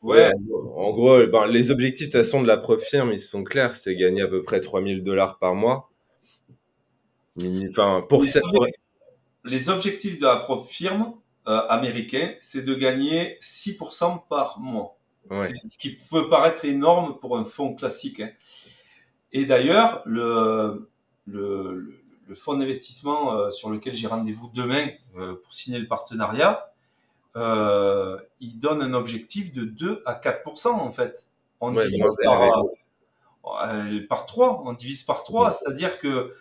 [0.00, 0.30] Ouais.
[0.76, 3.74] En gros, ben, les objectifs de toute façon de la prop firme, ils sont clairs,
[3.74, 5.90] c'est gagner à peu près 3000 dollars par mois.
[7.70, 8.44] Enfin, pour cette,
[9.48, 11.14] les objectifs de la propre firme
[11.46, 14.96] euh, américain, c'est de gagner 6% par mois.
[15.30, 18.20] ouais, Ce qui peut paraître énorme pour un fonds classique.
[18.20, 18.30] hein.
[19.32, 20.90] Et d'ailleurs, le,
[21.26, 21.94] le,
[22.34, 26.72] fonds d'investissement euh, sur lequel j'ai rendez-vous demain euh, pour signer le partenariat,
[27.36, 31.30] euh, il donne un objectif de 2 à 4% en fait.
[31.60, 32.62] On Ouais, divise par,
[34.08, 36.34] par 3, on divise par 3, c'est-à-dire que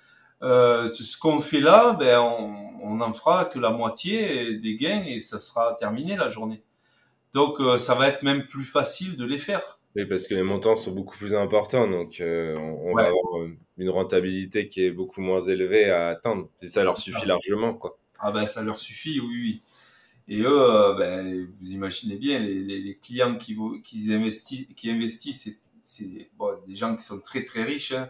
[0.44, 5.04] euh, ce qu'on fait là, ben, on, on en fera que la moitié des gains
[5.06, 6.64] et ça sera terminé la journée.
[7.34, 9.80] Donc euh, ça va être même plus facile de les faire.
[9.96, 13.04] oui, parce que les montants sont beaucoup plus importants, donc euh, on, on Ouais.
[13.04, 13.48] va avoir
[13.78, 16.50] une rentabilité qui est beaucoup moins élevée à atteindre.
[16.62, 17.98] Et ça leur suffit largement, quoi.
[18.20, 19.62] Ah ben ça leur suffit, oui, oui.
[20.28, 23.58] Et eux, ben, vous imaginez bien, les, les, les clients qui,
[24.12, 28.10] investissent, qui investissent, c'est, c'est bon, des gens qui sont très très riches, hein,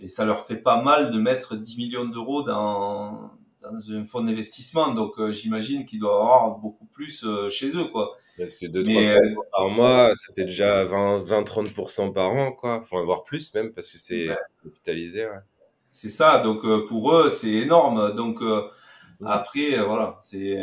[0.00, 3.30] et ça leur fait pas mal de mettre 10 millions d'euros dans,
[3.62, 7.86] dans un fonds d'investissement, donc euh, j'imagine qu'il doit avoir beaucoup plus euh, chez eux,
[7.86, 8.16] quoi.
[8.36, 12.80] Parce que 2-3% par mois, ça fait déjà 20-30% par an, quoi.
[12.82, 14.28] Enfin, voire plus même, parce que c'est
[14.62, 15.40] capitalisé, ouais.
[15.90, 18.14] C'est ça, donc pour eux, c'est énorme.
[18.14, 18.42] Donc
[19.24, 20.58] après, voilà, c'est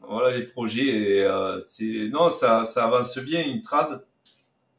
[0.00, 1.24] voilà les projets.
[1.60, 3.44] c'est non, ça, ça avance bien.
[3.46, 4.04] Une trad,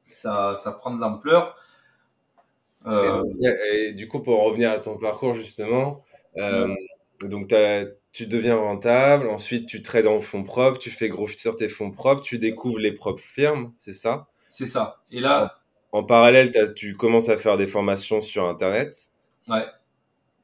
[0.10, 1.56] ça, ça prend de l'ampleur.
[2.88, 3.24] Euh,
[3.74, 6.04] et, du coup, pour revenir à ton parcours, justement,
[6.38, 6.74] euh,
[7.24, 7.54] donc
[8.12, 12.22] tu deviens rentable, ensuite tu trades en fonds propres, tu fais grossir tes fonds propres,
[12.22, 14.28] tu découvres les propres firmes, c'est ça?
[14.50, 15.02] C'est ça.
[15.12, 15.58] Et là.
[15.92, 18.96] En, parallèle, tu commences à faire des formations sur Internet.
[19.48, 19.66] Ouais.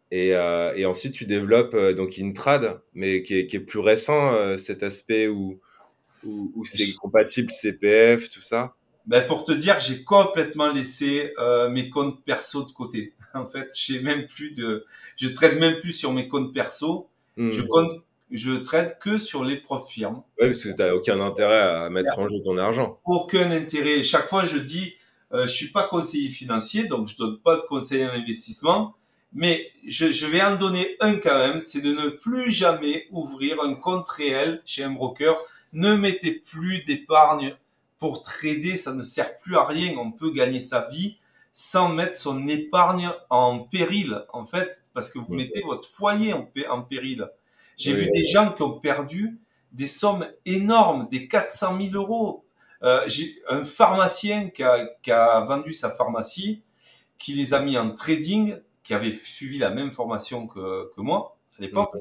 [0.09, 4.57] Et, euh, et, ensuite, tu développes donc Intrad, mais qui est, qui est plus récent,
[4.57, 5.59] cet aspect où,
[6.23, 8.75] où, où c'est compatible CPF, tout ça.
[9.05, 13.13] Ben pour te dire, j'ai complètement laissé euh, mes comptes perso de côté.
[13.33, 14.85] En fait, j'ai même plus de,
[15.15, 17.07] je trade même plus sur mes comptes perso.
[17.37, 17.51] Hmm.
[17.51, 20.21] Je compte, je trade que sur les propres firmes.
[20.37, 22.99] Oui, parce que tu n'as aucun intérêt à mettre en jeu ton argent.
[23.05, 24.03] Aucun intérêt.
[24.03, 24.95] Chaque fois, je dis,
[25.33, 28.95] euh, je suis pas conseiller financier, donc je donne pas de conseil en investissement.
[29.33, 33.61] Mais je, je vais en donner un quand même, c'est de ne plus jamais ouvrir
[33.61, 35.37] un compte réel chez un broker.
[35.71, 37.55] Ne mettez plus d'épargne
[38.01, 39.95] pour trader, ça ne sert plus à rien.
[39.95, 41.19] On peut gagner sa vie
[41.53, 46.81] sans mettre son épargne en péril, en fait, parce que vous mettez votre foyer en,
[46.81, 47.29] péril.
[47.77, 49.39] J'ai vu des gens qui ont perdu
[49.71, 52.43] des sommes énormes, des 400 000 euros.
[52.81, 56.63] Euh, j'ai un pharmacien qui a, qui a, vendu sa pharmacie,
[57.19, 61.37] qui les a mis en trading, qui avait suivi la même formation que, que moi
[61.59, 61.95] à l'époque,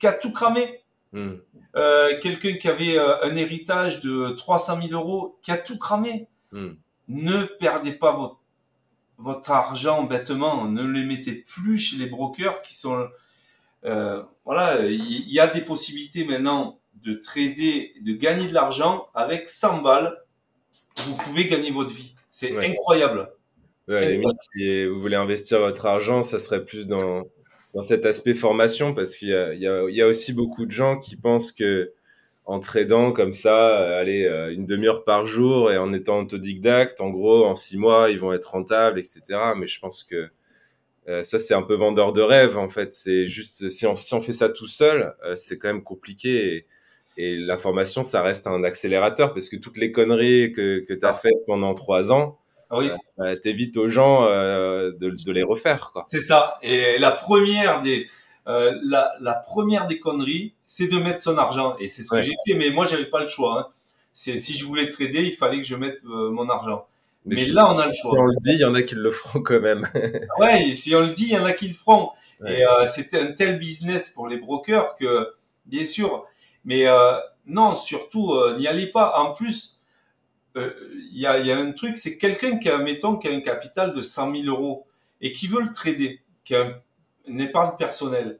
[0.00, 0.82] qui a tout cramé.
[1.12, 1.34] Hmm.
[1.76, 6.28] Euh, quelqu'un qui avait euh, un héritage de 300 000 euros, qui a tout cramé.
[6.52, 6.70] Hmm.
[7.08, 8.40] Ne perdez pas votre,
[9.18, 13.08] votre argent bêtement, ne les mettez plus chez les brokers qui sont...
[13.84, 19.48] Euh, voilà, il y, a des possibilités maintenant de trader, de gagner de l'argent avec
[19.48, 20.18] 100 balles.
[20.98, 22.14] Vous pouvez gagner votre vie.
[22.28, 23.30] C'est incroyable.
[23.88, 27.24] si vous voulez investir votre argent, ça serait plus dans
[27.74, 31.16] dans cet aspect formation parce qu'il y y, y a aussi beaucoup de gens qui
[31.16, 31.92] pensent que
[32.50, 37.00] en tradant comme ça, euh, aller euh, une demi-heure par jour et en étant autodidacte,
[37.00, 39.22] en gros, en six mois, ils vont être rentables, etc.
[39.56, 40.30] Mais je pense que
[41.08, 42.92] euh, ça, c'est un peu vendeur de rêve, en fait.
[42.92, 46.66] C'est juste, si on, si on fait ça tout seul, c'est quand même compliqué.
[47.16, 50.94] Et, et, la formation, ça reste un accélérateur parce que toutes les conneries que, que
[50.94, 52.39] tu as faites pendant trois ans,
[52.70, 52.90] oui.
[52.90, 55.90] Euh, bah, t'évites aux gens euh, de, de, les refaire.
[55.92, 56.04] Quoi.
[56.08, 56.58] C'est ça.
[56.62, 58.08] Et la première des
[58.46, 61.76] euh, la, la, première des conneries, c'est de mettre son argent.
[61.78, 62.54] Et c'est ce que j'ai fait.
[62.54, 63.60] Mais moi, j'avais pas le choix.
[63.60, 63.66] Hein.
[64.14, 66.86] C'est si je voulais trader, il fallait que je mette euh, mon argent.
[67.26, 68.12] Mais, là, on a le choix.
[68.12, 69.86] Si on le dit, il y en a qui le feront quand même.
[70.38, 72.10] ouais, si on le dit, il y en a qui le feront.
[72.46, 75.34] Et euh, c'était un tel business pour les brokers que,
[75.66, 76.24] bien sûr,
[76.64, 76.86] mais
[77.46, 79.18] non, surtout, n'y allez pas.
[79.18, 79.79] En plus,
[80.56, 80.72] il euh,
[81.12, 83.94] y, a, y, a, un truc, c'est quelqu'un qui a, mettons, qui a un capital
[83.94, 84.86] de 100 000 euros
[85.20, 86.74] et qui veut le trader, qui a un,
[87.26, 88.38] une épargne personnelle.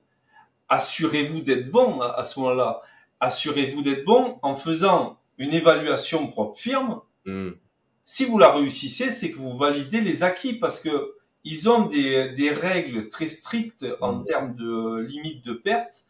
[0.68, 2.82] Assurez-vous d'être bon à, ce moment-là.
[3.20, 7.00] Assurez-vous d'être bon en faisant une évaluation propre firme.
[7.26, 7.50] Hmm.
[8.04, 12.30] Si vous la réussissez, c'est que vous validez les acquis parce que ils ont des,
[12.32, 14.24] des règles très strictes en hmm.
[14.24, 16.06] termes de limite de perte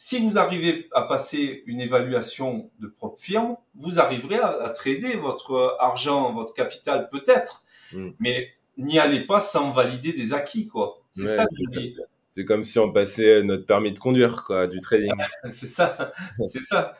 [0.00, 5.76] si vous arrivez à passer une évaluation de propre firme, vous arriverez à, trader votre
[5.80, 8.10] argent, votre capital peut-être, hmm.
[8.20, 11.02] mais n'y allez pas sans valider des acquis, quoi.
[11.10, 11.96] C'est ça que je dis.
[12.30, 15.10] C'est comme si on passait notre permis de conduire, quoi, du trading.
[15.50, 16.12] c'est ça,
[16.46, 16.96] c'est ça.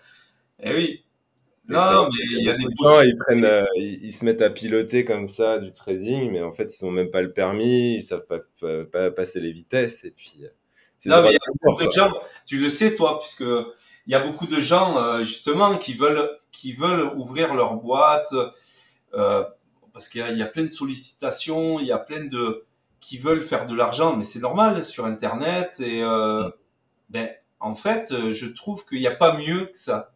[0.61, 1.05] Eh oui.
[1.69, 5.05] non, mais il y a des gens, ils prennent, euh, ils, se mettent à piloter
[5.05, 8.27] comme ça du trading, mais en fait, ils n'ont même pas le permis, ils savent
[8.27, 8.41] pas,
[8.87, 10.49] pas passer les vitesses, et puis.
[11.07, 12.13] Euh, non, mais il y a beaucoup de gens,
[12.47, 13.45] tu le sais toi, puisque
[14.09, 18.33] il y a beaucoup de gens euh, justement qui veulent qui veulent ouvrir leur boîte
[19.15, 19.45] euh,
[19.93, 22.65] parce qu'il y, y, a plein de sollicitations, il y a plein de
[23.01, 26.49] qui veulent faire de l'argent, mais c'est normal sur Internet et euh,
[27.11, 27.31] ben
[27.61, 30.13] en fait, je trouve qu'il n'y a pas mieux que ça.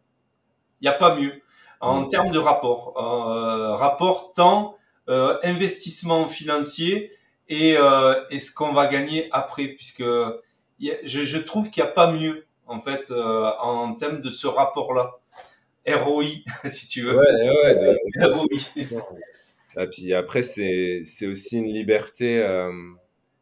[0.80, 1.42] Il n'y a pas mieux.
[1.80, 4.76] En termes de rapport, euh, rapport temps,
[5.08, 7.10] euh, investissement financier
[7.48, 7.72] et,
[8.30, 10.04] et ce qu'on va gagner après, puisque
[11.04, 14.46] je, je, trouve qu'il n'y a pas mieux en fait euh, en termes de ce
[14.46, 15.18] rapport-là.
[15.86, 16.24] ROI,
[16.66, 17.16] si tu veux.
[17.16, 17.98] Ouais, ouais, de,
[18.30, 19.02] ROI.
[19.82, 22.42] Et puis après, c'est, c'est aussi une liberté.
[22.42, 22.70] Euh,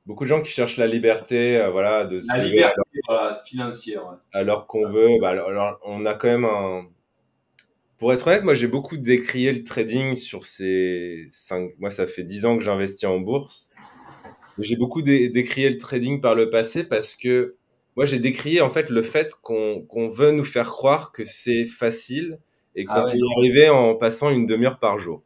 [0.07, 4.07] beaucoup de gens qui cherchent la liberté, euh, voilà, de la liberté voilà, financière.
[4.07, 4.17] Ouais.
[4.33, 6.87] Alors qu'on veut, bah, alors, on a quand même un.
[7.99, 11.73] Pour être honnête, moi j'ai beaucoup décrié le trading sur ces cinq.
[11.79, 13.71] Moi, ça fait dix ans que j'investis en bourse.
[14.63, 17.55] J'ai beaucoup décrié le trading par le passé parce que
[17.97, 21.65] moi, j'ai décrié en fait le fait qu'on qu'on veut nous faire croire que c'est
[21.65, 22.39] facile
[22.77, 25.23] et qu'on Ah ouais, peut y arriver en passant une demi-heure par jour.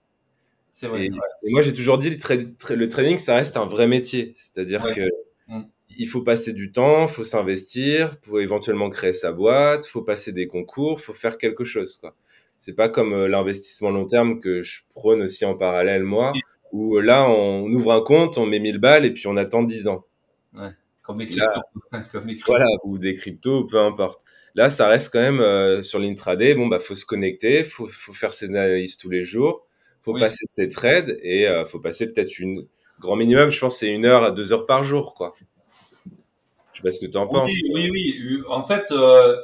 [0.72, 1.06] c'est vrai.
[1.06, 1.18] Et, Ouais.
[1.44, 4.32] et moi, j'ai toujours dit le, tra- tra- le trading, ça reste un vrai métier.
[4.34, 4.94] C'est-à-dire Ouais.
[4.94, 5.00] que
[5.46, 5.62] Mm.
[5.98, 10.46] il faut passer du temps, faut s'investir, faut éventuellement créer sa boîte, faut passer des
[10.46, 12.16] concours, faut faire quelque chose, quoi.
[12.56, 16.32] C'est pas comme euh, l'investissement long terme que je prône aussi en parallèle, moi,
[16.74, 19.62] où euh, là, on ouvre un compte, on met 1000 balles et puis on attend
[19.62, 20.04] 10 ans.
[21.02, 22.08] Comme les Là, cryptos.
[22.12, 22.52] Comme les cryptos.
[22.52, 24.20] voilà, ou des cryptos, peu importe.
[24.54, 26.54] Là, ça reste quand même euh, sur l'intraday.
[26.54, 29.66] Bon, bah, faut se connecter, faut, faut faire ses analyses tous les jours,
[30.02, 30.20] faut Oui.
[30.20, 32.66] passer ses trades et euh, faut passer peut-être une
[33.00, 33.50] grand minimum.
[33.50, 35.34] Je pense c'est une heure à deux heures par jour, quoi.
[36.72, 37.48] Je sais pas ce que tu en penses.
[37.50, 38.42] Oui, oui, oui.
[38.48, 39.36] En fait, euh,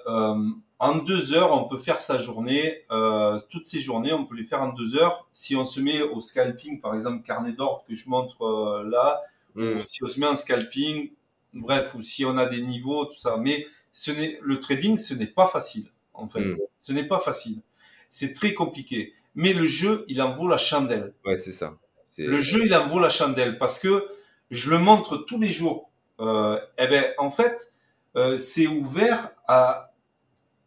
[0.80, 2.82] en deux heures, on peut faire sa journée.
[2.90, 5.28] Euh, toutes ces journées, on peut les faire en deux heures.
[5.34, 9.20] Si on se met au scalping, par exemple, carnet d'ordre que je montre euh, là,
[9.56, 11.10] ou si on se met en scalping,
[11.52, 13.36] bref, ou si on a des niveaux, tout ça.
[13.36, 16.46] Mais ce n'est le trading, ce n'est pas facile, en fait.
[16.46, 16.56] Mm.
[16.80, 17.60] Ce n'est pas facile.
[18.08, 19.12] C'est très compliqué.
[19.34, 21.12] Mais le jeu, il en vaut la chandelle.
[21.26, 21.76] Ouais, c'est ça.
[22.16, 24.08] Le jeu, il en vaut la chandelle parce que
[24.50, 25.90] je le montre tous les jours.
[26.20, 27.74] Euh, eh ben, en fait,
[28.16, 29.89] euh, c'est ouvert à,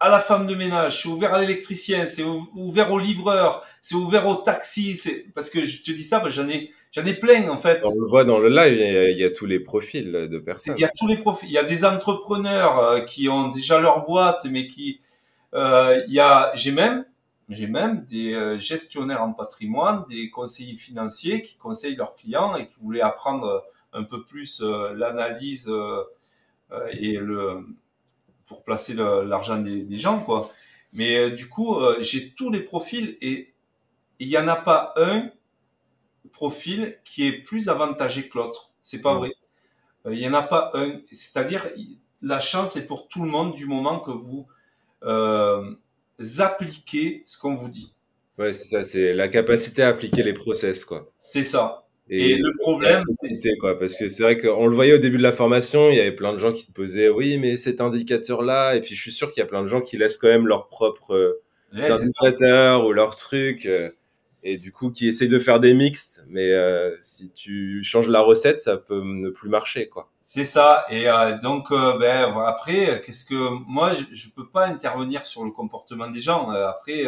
[0.03, 3.95] à la femme de ménage, c'est ouvert à l'électricien, c'est ou- ouvert au livreur, c'est
[3.95, 4.95] ouvert au taxi.
[4.95, 7.81] C'est parce que je te dis ça, j'en ai, j'en ai plein en fait.
[7.85, 10.11] On le voit dans le live, il y a, il y a tous les profils
[10.11, 10.75] de personnes.
[10.77, 11.47] Il y a tous les profils.
[11.47, 14.99] Il y a des entrepreneurs euh, qui ont déjà leur boîte, mais qui,
[15.53, 17.05] euh, il y a, j'ai même,
[17.47, 22.67] j'ai même des euh, gestionnaires en patrimoine, des conseillers financiers qui conseillent leurs clients et
[22.67, 24.61] qui voulaient apprendre un peu plus
[24.95, 25.71] l'analyse
[26.91, 27.63] et le
[28.45, 30.51] pour placer l'argent des, des gens, quoi.
[30.93, 33.53] Mais euh, du coup, euh, j'ai tous les profils et
[34.19, 35.31] il y en a pas un
[36.31, 38.71] profil qui est plus avantagé que l'autre.
[38.83, 39.31] C'est pas vrai.
[40.05, 40.99] Euh, Il y en a pas un.
[41.11, 41.67] C'est-à-dire,
[42.21, 44.47] la chance est pour tout le monde du moment que vous
[45.03, 45.75] euh,
[46.39, 47.95] appliquez ce qu'on vous dit.
[48.37, 48.83] Ouais, c'est ça.
[48.83, 51.07] C'est la capacité à appliquer les process, quoi.
[51.19, 51.82] C'est ça.
[52.09, 55.23] Et, le problème, Écoutez, quoi, parce que c'est vrai qu'on le voyait au début de
[55.23, 58.75] la formation, il y avait plein de gens qui te posaient, oui, mais cet indicateur-là,
[58.75, 60.45] et puis je suis sûr qu'il y a plein de gens qui laissent quand même
[60.45, 61.41] leur propre euh,
[61.73, 63.89] Ouais, indicateur ou leur truc, euh,
[64.43, 68.21] et du coup qui essayent de faire des mixtes, mais euh, si tu changes la
[68.21, 70.11] recette, ça peut ne plus marcher, quoi.
[70.21, 70.85] C'est ça.
[70.89, 75.45] Et euh, donc, euh, ben après, qu'est-ce que moi, je, je peux pas intervenir sur
[75.45, 76.49] le comportement des gens.
[76.49, 77.05] Après,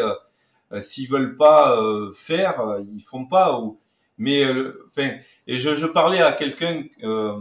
[0.79, 1.77] s'ils veulent pas
[2.15, 3.59] faire, ils font pas.
[3.59, 3.79] Ou
[4.17, 5.11] mais, euh, enfin,
[5.47, 7.39] et je, je parlais à quelqu'un, euh,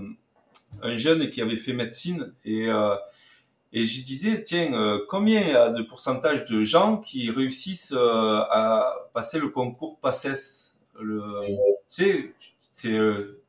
[0.82, 2.94] un jeune qui avait fait médecine, et euh,
[3.72, 7.92] et je disais, tiens, euh, combien il y a de pourcentage de gens qui réussissent
[7.96, 11.20] euh, à passer le concours PACES le,
[11.88, 12.34] Tu sais,
[12.72, 12.96] c'est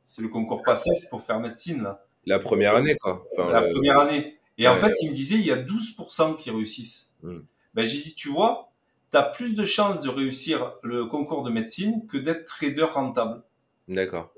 [0.05, 3.23] c'est le concours PACES pour faire médecine là La première année, quoi.
[3.37, 4.37] Enfin, la le- première année.
[4.57, 7.15] Et en fait, il me disait, il y a 12% qui réussissent.
[7.23, 7.39] Mm.
[7.75, 8.71] Ben, j'ai dit, tu vois,
[9.15, 13.43] tu as plus de chances de réussir le concours de médecine que d'être trader rentable.
[13.87, 14.29] D'accord.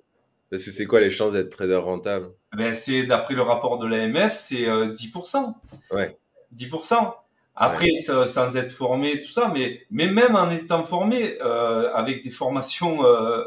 [0.52, 2.30] Parce que c'est quoi les chances d'être trader rentable?
[2.56, 5.56] Ben, c'est, d'après le rapport de l'AMF, c'est euh, 10%.
[5.90, 6.16] Ouais.
[6.56, 7.14] 10%.
[7.56, 12.24] Après, ça- sans être formé, tout ça, mais, mais même en étant formé, euh, avec
[12.24, 13.44] des formations euh,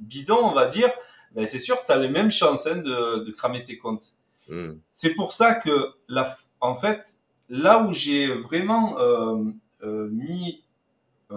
[0.00, 0.88] bidons, on va dire,
[1.34, 4.14] ben, c'est sûr tu as les mêmes chances hein, de, de cramer tes comptes.
[4.48, 4.76] Hmm.
[4.90, 7.18] C'est pour ça que, la, en fait,
[7.50, 10.61] là où j'ai vraiment euh, mis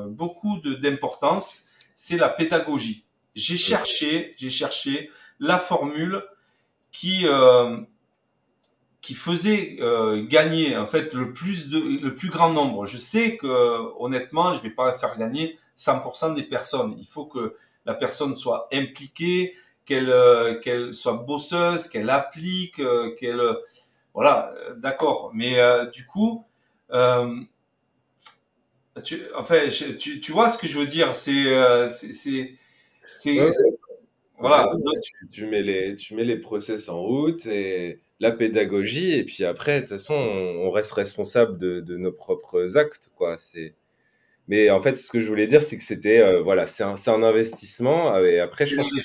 [0.07, 3.05] beaucoup de- d'importance, c'est la pédagogie.
[3.35, 6.23] J'ai cherché, j'ai cherché la formule
[6.91, 7.77] qui euh,
[9.01, 12.85] qui faisait euh, gagner en fait le plus de le plus grand nombre.
[12.85, 13.47] Je sais que
[13.99, 16.95] honnêtement, je vais pas faire gagner 100% des personnes.
[16.99, 23.13] Il faut que la personne soit impliquée, qu'elle euh, qu'elle soit bosseuse, qu'elle applique, euh,
[23.19, 23.53] qu'elle euh,
[24.15, 25.31] voilà, euh, d'accord.
[25.33, 26.45] Mais euh, du coup,
[26.91, 27.35] euh,
[29.03, 32.55] tu, enfin, je- tu, tu vois ce que je veux dire C'est euh, c'est
[33.39, 33.51] Ouais,
[34.39, 34.75] voilà.
[34.75, 39.23] Ouais, tu, tu mets les, tu mets les process en route et la pédagogie, et
[39.25, 43.37] puis après, de toute façon, on, on reste responsable de, de nos propres actes, quoi.
[43.39, 43.75] C'est,
[44.47, 46.95] mais en fait, ce que je voulais dire, c'est que c'était, euh, voilà, c'est un,
[47.07, 49.01] un investissement, euh, et après, je pense que.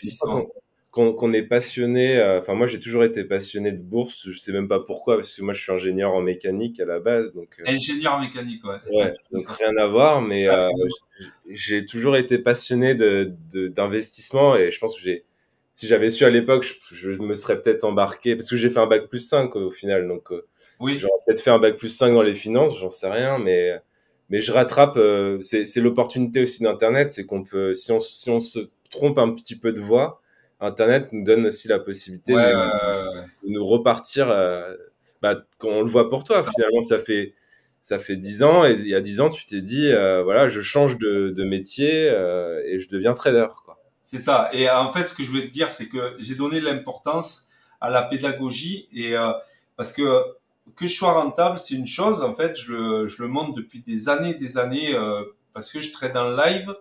[0.91, 4.53] Qu'on qu'on est passionné, euh, enfin, moi, j'ai toujours été passionné de bourse, je sais
[4.53, 7.57] même pas pourquoi, parce que moi, je suis ingénieur en mécanique à la base, donc,
[7.61, 8.78] euh, ingénieur mécanique, ouais.
[8.93, 10.68] Ouais, donc rien à voir, mais euh,
[11.49, 15.24] j'ai toujours été passionné de, de- d'investissement et je pense que j'ai,
[15.72, 18.80] si j'avais su à l'époque, je, je me serais peut-être embarqué, parce que j'ai fait
[18.80, 20.47] un bac plus 5 au final, donc euh,
[20.80, 23.80] Oui, j'aurais peut-être fait un bac plus 5 dans les finances, j'en sais rien, mais,
[24.28, 28.28] mais je rattrape, euh, c'est, c'est l'opportunité aussi d'Internet, c'est qu'on peut, si on, si
[28.30, 28.59] on se
[28.91, 30.20] trompe un petit peu de voie,
[30.61, 34.75] Internet nous donne aussi la possibilité ouais, de, nous repartir euh,
[35.23, 37.35] bah, on le voit pour toi, finalement, ça fait
[37.83, 40.49] ça fait dix ans et il y a dix ans, tu t'es dit, euh, voilà,
[40.49, 43.47] je change de, de métier euh, et je deviens trader.
[44.05, 44.51] C'est ça.
[44.53, 47.47] Et en fait, ce que je voulais te dire, c'est que j'ai donné l'importance
[47.81, 49.33] à la pédagogie et euh,
[49.77, 50.23] parce que
[50.77, 52.23] que je sois rentable, c'est une chose.
[52.23, 54.95] En fait, je le, je le montre depuis des années, des années,
[55.53, 56.73] parce que je trade en live,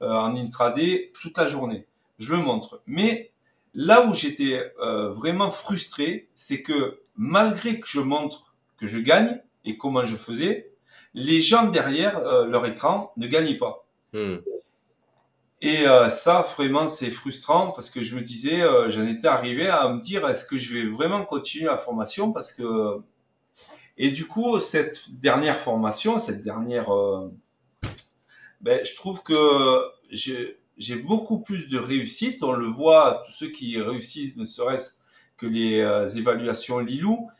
[0.00, 1.86] en intraday, toute la journée.
[2.18, 2.82] Je le montre.
[2.86, 3.32] Mais
[3.74, 9.76] là où j'étais vraiment frustré, c'est que malgré que je montre que je gagne, et
[9.76, 10.70] comment je faisais,
[11.12, 13.86] les gens derrière euh, leur écran ne gagnaient pas.
[14.12, 14.36] Hmm.
[15.62, 19.68] Et euh, ça, vraiment, c'est frustrant parce que je me disais, euh, j'en étais arrivé
[19.68, 23.00] à me dire, est-ce que je vais vraiment continuer la formation parce que
[23.98, 26.90] et du coup, cette dernière formation, cette dernière,
[28.60, 30.58] ben, je trouve que j'ai
[30.96, 32.42] beaucoup plus de réussite.
[32.42, 34.94] On le voit, tous ceux qui réussissent, ne serait-ce
[35.36, 37.30] que les évaluations Lilou,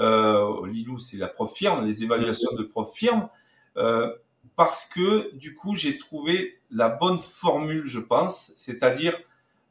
[0.00, 3.28] euh, Lilou, c'est la prof firme, les évaluations de prof firme,
[3.76, 4.12] euh,
[4.56, 9.18] parce que du coup, j'ai trouvé la bonne formule, je pense, c'est-à-dire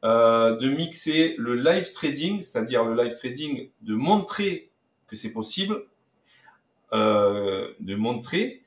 [0.04, 4.70] euh, de mixer le live trading, c'est-à-dire le live trading, de montrer
[5.06, 5.86] que c'est possible,
[6.92, 8.62] euh, de montrer,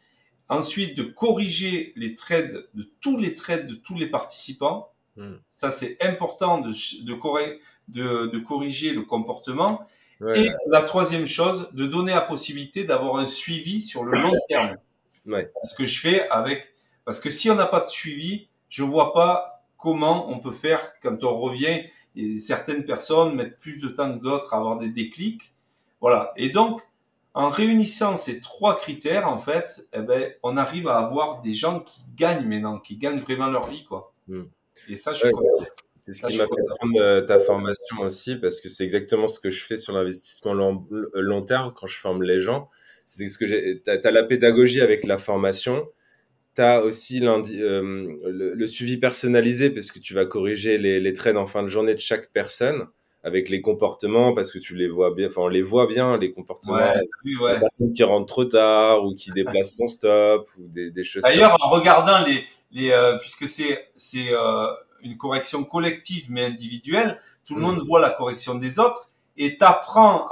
[0.49, 4.89] ensuite de corriger les trades de tous les trades de tous les participants.
[5.15, 5.35] Hmm.
[5.49, 9.87] Ça, c'est important de, de, de, de corriger le comportement
[10.35, 14.77] et la troisième chose, de donner la possibilité d'avoir un suivi sur le long terme.
[15.25, 15.51] Ouais.
[15.65, 16.73] Ce que je fais avec,
[17.03, 20.93] parce que si on n'a pas de suivi, je vois pas comment on peut faire
[21.01, 21.81] quand on revient.
[22.15, 25.53] Et certaines personnes mettent plus de temps que d'autres à avoir des déclics.
[25.99, 26.31] Voilà.
[26.37, 26.81] Et donc,
[27.37, 31.81] en réunissant ces trois critères, en fait, eh ben, on arrive à avoir des gens
[31.81, 34.15] qui gagnent maintenant, qui gagnent vraiment leur vie, quoi.
[34.27, 34.45] Hmm.
[34.89, 35.29] Et ça, je suis
[35.95, 39.39] c'est ce qui m'a fait prendre euh, ta formation aussi, parce que c'est exactement ce
[39.39, 42.71] que je fais sur l'investissement long, long, terme quand je forme les gens.
[43.05, 43.83] C'est ce que j'ai.
[43.85, 45.87] Tu as, la pédagogie avec la formation.
[46.55, 47.41] Tu as aussi euh,
[48.23, 51.67] le, le, suivi personnalisé, parce que tu vas corriger les, les trades en fin de
[51.67, 52.87] journée de chaque personne
[53.23, 56.31] avec les comportements parce que tu les vois bien enfin on les voit bien les
[56.31, 57.01] comportements ouais,
[57.41, 57.59] ouais.
[57.59, 61.57] personne qui rentre trop tard ou qui déplace son stop ou des, des choses d'ailleurs
[61.61, 64.67] en regardant les les euh, puisque c'est c'est euh,
[65.03, 67.63] une correction collective mais individuelle, tout le mm.
[67.63, 70.27] monde voit la correction des autres et t'apprends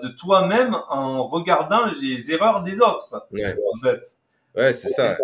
[0.00, 3.26] de toi-même en regardant les erreurs des autres.
[3.32, 3.44] Ouais.
[3.50, 4.00] En fait.
[4.54, 5.16] Ouais, c'est ça.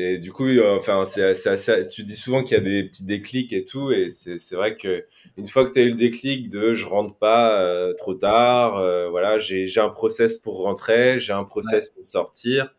[0.00, 3.04] Et du coup, euh, enfin, c'est assez, tu dis souvent qu'il y a des petits
[3.04, 5.04] déclics et tout, et c'est vrai que
[5.36, 8.76] une fois que tu as eu le déclic de je rentre pas euh, trop tard,
[8.76, 12.72] euh, voilà, j'ai un process pour rentrer, j'ai un process pour sortir,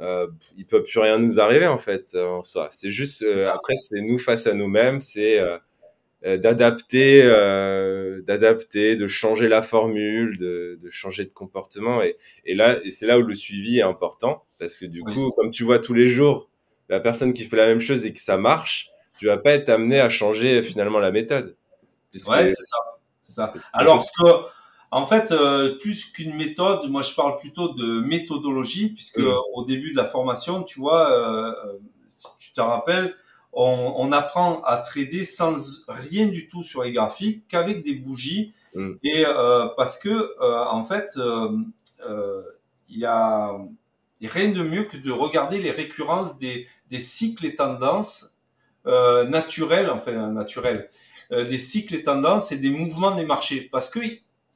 [0.00, 2.68] euh, il peut plus rien nous arriver en fait en soi.
[2.70, 5.38] C'est juste après c'est nous face à nous-mêmes, c'est
[6.24, 7.22] euh, euh, d'adapter,
[8.22, 13.06] d'adapter, de changer la formule, de, de, changer de comportement et, et là et c'est
[13.06, 16.08] là où le suivi est important parce que du coup comme tu vois tous les
[16.08, 16.48] jours
[16.88, 19.68] la personne qui fait la même chose et que ça marche, tu vas pas être
[19.68, 21.56] amené à changer finalement la méthode.
[22.28, 22.78] Ouais, c'est ça.
[23.22, 23.52] ça.
[23.72, 24.30] Alors ce que
[24.90, 29.20] en fait, euh, plus qu'une méthode, moi je parle plutôt de méthodologie, puisque
[29.54, 33.14] au début de la formation, tu vois, euh, euh, si tu te rappelles,
[33.56, 35.56] on, on, apprend à trader sans
[35.88, 38.92] rien du tout sur les graphiques, qu'avec des bougies, mm.
[39.02, 39.24] et
[39.76, 41.18] parce que en fait,
[42.88, 43.56] il y a,
[44.22, 48.36] rien de mieux que de regarder les récurrences des, des cycles et tendances
[48.84, 50.90] naturels, enfin naturels,
[51.30, 54.00] des cycles et tendances et des mouvements des marchés, parce que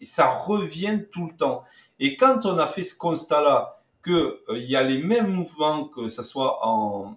[0.02, 1.64] ça revient tout le temps.
[1.98, 6.08] Et quand on a fait ce constat-là, qu'il euh, y a les mêmes mouvements, que
[6.08, 7.16] ce soit en,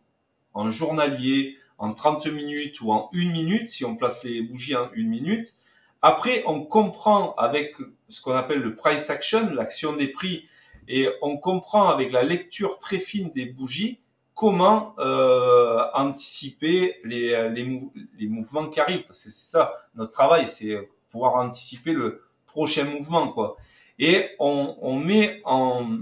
[0.54, 4.90] en journalier, en 30 minutes ou en une minute, si on place les bougies en
[4.94, 5.56] une minute,
[6.02, 7.76] après, on comprend avec
[8.10, 10.48] ce qu'on appelle le price action, l'action des prix,
[10.88, 14.02] et on comprend avec la lecture très fine des bougies
[14.36, 19.04] comment euh, anticiper les, les, mouvements qui arrivent.
[19.04, 23.58] Parce que c'est ça, notre travail, c'est pouvoir anticiper le, prochain mouvement, quoi.
[24.00, 25.98] Et on, on, met en,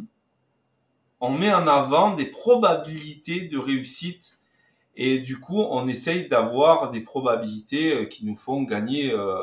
[1.19, 4.39] on met en avant des probabilités de réussite
[4.95, 9.35] et du coup, on essaye d'avoir des probabilités euh, qui nous font gagner euh,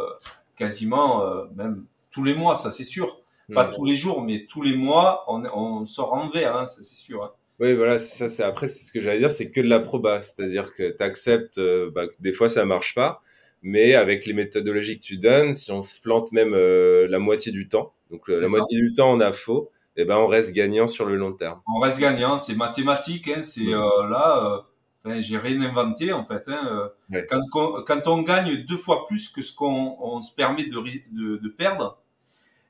[0.57, 3.21] quasiment euh, même tous les mois, ça c'est sûr.
[3.55, 6.83] Pas tous les jours, mais tous les mois, on, on sort en vert, hein, ça
[6.83, 7.25] c'est sûr.
[7.25, 7.31] Hein.
[7.61, 10.21] Oui, voilà, ça c'est après, c'est ce que j'allais dire, c'est que de la proba,
[10.21, 11.59] c'est-à-dire que tu acceptes,
[11.95, 13.23] bah, des fois ça marche pas,
[13.63, 17.53] mais avec les méthodologies que tu donnes, si on se plante même euh, la moitié
[17.53, 20.29] du temps, donc euh, la moitié du temps on a faux, et eh ben on
[20.29, 21.61] reste gagnant sur le long terme.
[21.67, 24.65] On reste gagnant, c'est mathématique, hein, c'est euh, là,
[25.07, 26.45] euh, j'ai rien inventé en fait.
[26.49, 26.91] Hein,
[27.29, 30.81] quand, quand, on gagne deux fois plus que ce qu'on on se permet de,
[31.13, 31.99] de, de, perdre,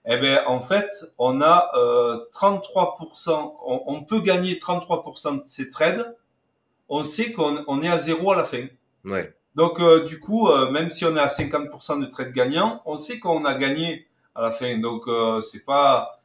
[0.07, 5.71] eh ben en fait, on a euh, 33%, on, on, peut gagner 33% de ces
[5.71, 6.17] trades.
[6.89, 8.67] On sait qu'on on est à zéro à la fin.
[9.05, 9.35] Ouais.
[9.59, 12.97] Donc euh, du coup, euh, même si on est à 50% de trades gagnants, on
[12.97, 14.07] sait qu'on a gagné
[14.37, 14.79] à la fin.
[14.79, 16.23] Donc euh, c'est pas,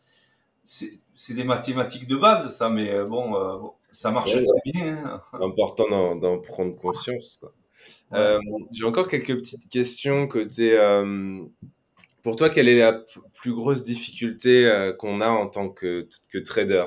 [0.66, 5.06] c'est des mathématiques de base ça, mais euh, bon, ça marche très bien.
[5.06, 5.22] Hein.
[5.39, 7.39] Important d'en prendre conscience.
[7.39, 7.54] Quoi.
[8.12, 8.39] Ouais.
[8.72, 10.78] J'ai encore quelques petites questions côté
[12.24, 16.38] pour toi, quelle est la plus grosse difficulté euh, qu'on a en tant que, que
[16.38, 16.86] trader?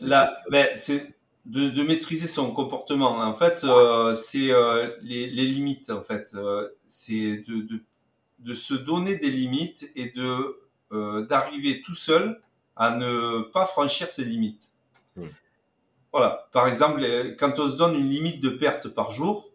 [0.00, 1.14] Là, ben, c'est
[1.46, 3.20] de, de, maîtriser son comportement.
[3.20, 5.90] En fait, euh, c'est euh, les, les, limites.
[5.90, 7.84] En fait, euh, c'est de, de,
[8.40, 10.60] de, se donner des limites et de
[10.92, 12.40] euh, d'arriver tout seul
[12.78, 14.68] à ne pas franchir ses limites.
[15.16, 15.26] Mmh.
[16.12, 16.48] Voilà.
[16.52, 17.02] Par exemple,
[17.38, 19.50] quand on se donne une limite de perte par jour,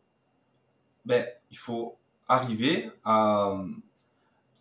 [1.05, 1.97] ben il faut
[2.27, 3.63] arriver à,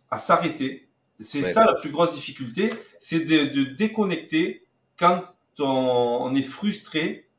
[0.09, 0.89] à s'arrêter.
[1.19, 1.49] C'est ouais.
[1.49, 4.65] ça la plus grosse difficulté, c'est de, de, déconnecter
[4.97, 5.23] quand
[5.59, 7.29] on, on, est frustré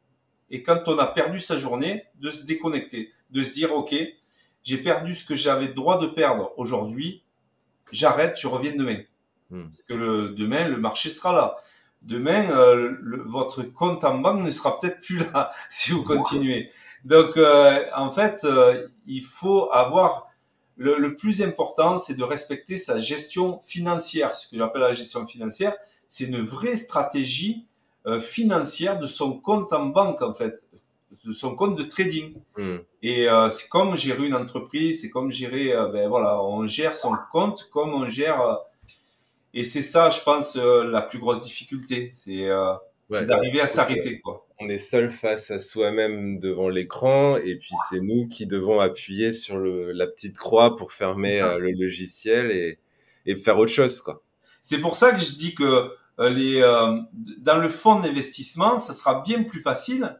[0.51, 3.95] et quand on a perdu sa journée, de se déconnecter, de se dire ok,
[4.63, 7.25] j'ai perdu ce que j'avais le droit de perdre aujourd'hui,
[7.91, 9.03] j'arrête, tu reviens demain.
[9.55, 9.69] Hmm.
[9.69, 11.57] Parce que le, demain, le marché sera là.
[12.03, 16.71] Demain, euh, le, votre compte en banque ne sera peut-être plus là si vous continuez.
[17.05, 20.29] Donc, euh, en fait, euh, il faut avoir
[20.77, 24.35] le, le plus important, c'est de respecter sa gestion financière.
[24.35, 25.75] Ce que j'appelle la gestion financière,
[26.09, 27.67] c'est une vraie stratégie
[28.07, 30.63] euh, financière de son compte en banque, en fait,
[31.25, 32.35] de son compte de trading.
[32.59, 32.77] Mm.
[33.03, 36.97] Et euh, c'est comme gérer une entreprise, c'est comme gérer, euh, ben voilà, on gère
[36.97, 38.59] son compte comme on gère.
[39.55, 42.51] Et c'est ça, je pense, la plus grosse difficulté, c'est
[43.11, 44.21] ouais, d'arriver à s'arrêter,
[44.61, 49.33] on est seul face à soi-même devant l'écran et puis c'est nous qui devons appuyer
[49.33, 52.79] sur le, la petite croix pour fermer euh, le logiciel et,
[53.27, 54.23] et, faire autre chose quoi.
[54.63, 55.91] C'est pour ça que je dis que
[56.21, 56.97] euh, les euh,
[57.39, 60.17] dans le fonds d'investissement, ça sera bien plus facile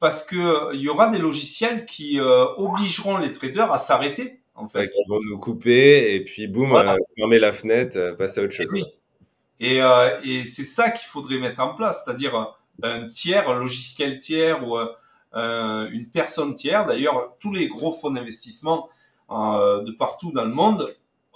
[0.00, 4.78] parce que il y aura des logiciels qui obligeront les traders à s'arrêter en fait.
[4.80, 6.96] Ouais, qui vont nous couper et puis boum, voilà.
[7.16, 8.74] fermer la fenêtre, passer à autre chose.
[9.60, 9.82] Et, oui.
[10.24, 14.76] et, c'est ça qu'il faudrait mettre en place, c'est-à-dire un tiers, un logiciel tiers ou
[15.36, 16.86] euh, une personne tiers.
[16.86, 18.88] D'ailleurs, tous les gros fonds d'investissement
[19.30, 20.88] euh, de partout dans le monde,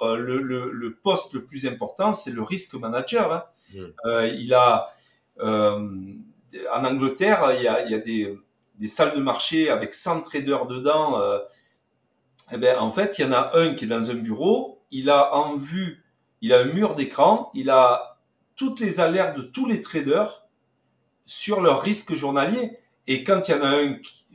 [0.03, 3.33] euh, le, le, le, poste le plus important, c'est le risk manager.
[3.33, 3.45] Hein.
[3.75, 4.37] Mmh.
[4.39, 4.93] il a
[5.41, 8.35] en Angleterre, il y a, il y a des,
[8.77, 11.21] des, salles de marché avec 100 traders dedans.
[12.51, 14.81] Eh ben, en fait, il y en a un qui est dans un bureau.
[14.91, 16.05] Il a en vue,
[16.41, 17.51] il a un mur d'écran.
[17.55, 18.19] Il a
[18.57, 20.47] toutes les alertes de tous les traders
[21.27, 22.79] sur leur risque journalier.
[23.07, 24.27] Et quand il y en a un qui,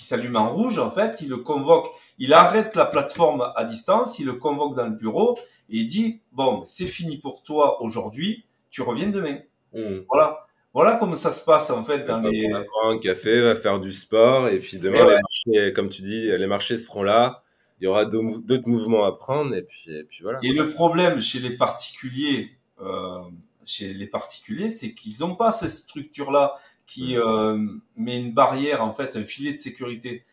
[0.00, 1.88] qui s'allume en rouge, en fait, il le convoque,
[2.18, 5.36] il arrête la plateforme à distance, il le convoque dans le bureau
[5.68, 9.38] et il dit bon, c'est fini pour toi aujourd'hui, tu reviens demain.
[9.74, 10.00] Mmh.
[10.08, 10.46] Voilà.
[10.72, 12.46] Voilà comment ça se passe en fait dans les.
[12.48, 15.14] On va prendre un café, va faire du sport et puis demain, ouais.
[15.14, 17.42] les marchés, comme tu dis, les marchés seront là.
[17.80, 20.38] Il y aura d'autres mouvements à prendre et puis, et puis voilà.
[20.42, 22.50] Et le problème chez les particuliers,
[22.82, 23.22] euh,
[23.64, 27.56] chez les particuliers, c'est qu'ils n'ont pas cette structure-là qui euh,
[27.96, 30.24] met une barrière, en fait, un filet de sécurité.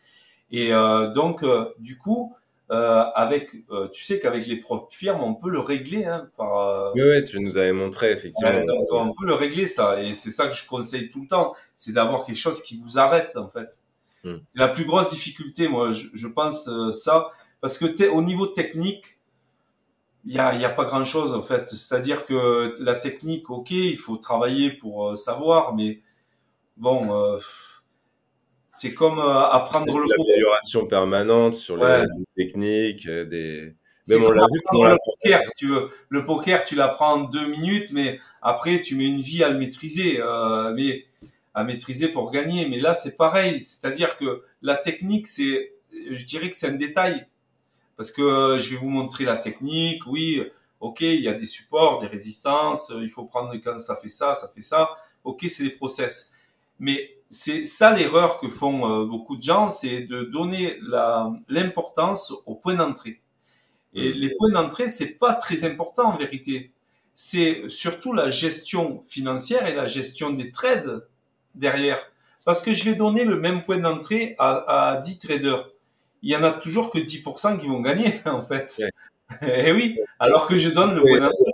[0.50, 1.42] Et euh, donc,
[1.78, 2.34] du coup,
[2.70, 6.04] euh, avec, euh, tu sais qu'avec les propres firmes, on peut le régler.
[6.04, 8.50] Hein, par, oui, oui, tu nous avais montré, effectivement.
[8.50, 10.02] Ouais, donc, on peut le régler, ça.
[10.02, 12.98] Et c'est ça que je conseille tout le temps, c'est d'avoir quelque chose qui vous
[12.98, 13.80] arrête, en fait.
[14.24, 14.36] Mm.
[14.46, 17.30] C'est la plus grosse difficulté, moi, je, je pense ça.
[17.60, 19.18] Parce que au niveau technique,
[20.28, 21.68] il y a, y a pas grand chose en fait.
[21.68, 26.00] C'est-à-dire que la technique, ok, il faut travailler pour euh, savoir, mais
[26.76, 27.38] bon, euh,
[28.78, 32.04] c'est comme euh, apprendre le l'amélioration permanente sur ouais.
[32.36, 33.74] les techniques, euh, des.
[34.08, 35.90] Même on l'a vu dans le poker, si tu veux.
[36.08, 39.58] Le poker, tu l'apprends en deux minutes, mais après, tu mets une vie à le
[39.58, 41.04] maîtriser, euh, mais
[41.52, 42.66] à maîtriser pour gagner.
[42.68, 43.60] Mais là, c'est pareil.
[43.60, 45.74] C'est-à-dire que la technique, c'est,
[46.10, 47.26] je dirais que c'est un détail
[47.98, 50.06] parce que je vais vous montrer la technique.
[50.06, 50.42] Oui,
[50.80, 54.34] ok, il y a des supports, des résistances, il faut prendre quand ça fait ça,
[54.36, 54.88] ça fait ça.
[55.24, 56.32] Ok, c'est des process.
[56.78, 60.78] Mais c'est ça l'erreur que font euh, beaucoup de gens, c'est de donner
[61.48, 63.20] l'importance aux points d'entrée.
[63.94, 66.72] Et les points d'entrée, c'est pas très important en vérité.
[67.14, 71.06] C'est surtout la gestion financière et la gestion des trades
[71.54, 71.98] derrière.
[72.44, 75.68] Parce que je vais donner le même point d'entrée à, à 10 traders
[76.22, 78.82] il y en a toujours que 10% qui vont gagner, en fait.
[79.42, 79.68] Ouais.
[79.68, 81.52] Et oui, alors que je donne le point d'entrée.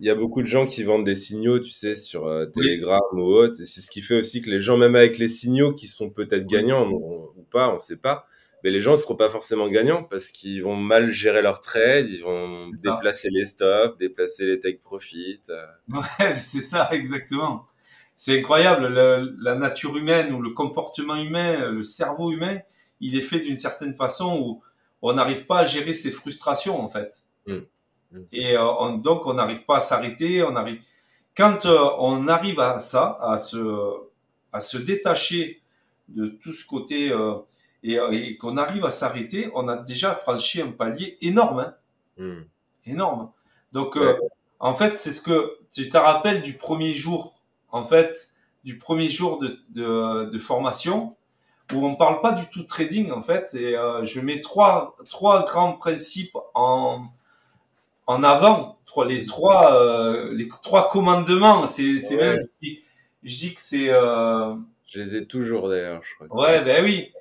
[0.00, 3.00] Il y a beaucoup de gens qui vendent des signaux, tu sais, sur euh, Telegram
[3.12, 3.22] oui.
[3.22, 3.60] ou autre.
[3.60, 6.10] Et c'est ce qui fait aussi que les gens, même avec les signaux qui sont
[6.10, 8.26] peut-être gagnants ou, ou pas, on ne sait pas,
[8.62, 12.08] mais les gens ne seront pas forcément gagnants parce qu'ils vont mal gérer leur trade,
[12.08, 15.40] ils vont déplacer les stops, déplacer les take profit.
[15.50, 15.66] Euh.
[15.88, 17.66] Ouais, c'est ça, exactement.
[18.16, 22.58] C'est incroyable, la nature humaine ou le comportement humain, le cerveau humain,
[23.00, 24.62] il est fait d'une certaine façon où
[25.02, 27.24] on n'arrive pas à gérer ses frustrations en fait.
[27.46, 27.58] Mmh.
[28.12, 28.20] Mmh.
[28.32, 30.80] Et euh, donc on n'arrive pas à s'arrêter, on arrive.
[31.36, 33.58] Quand euh, on arrive à ça, à se,
[34.52, 35.62] à se détacher
[36.08, 37.12] de tout ce côté
[37.82, 41.74] et, qu'on arrive à s'arrêter, on a déjà franchi un palier énorme, hein.
[42.18, 42.42] Hmm.
[42.86, 43.30] énorme.
[43.72, 44.16] Donc, euh,
[44.58, 48.32] en fait, c'est ce que tu te rappelles du premier jour, en fait,
[48.64, 51.14] du premier jour de, de, de formation,
[51.74, 54.96] où on parle pas du tout de trading, en fait, et euh, je mets trois,
[55.04, 57.06] trois grands principes en,
[58.06, 61.66] en avant, trois, les trois, euh, les trois commandements.
[61.66, 62.38] C'est, c'est même,
[63.22, 63.90] je dis, que c'est.
[63.90, 64.54] Euh...
[64.86, 66.46] Je les ai toujours d'ailleurs, je crois.
[66.46, 67.12] Ouais, ben oui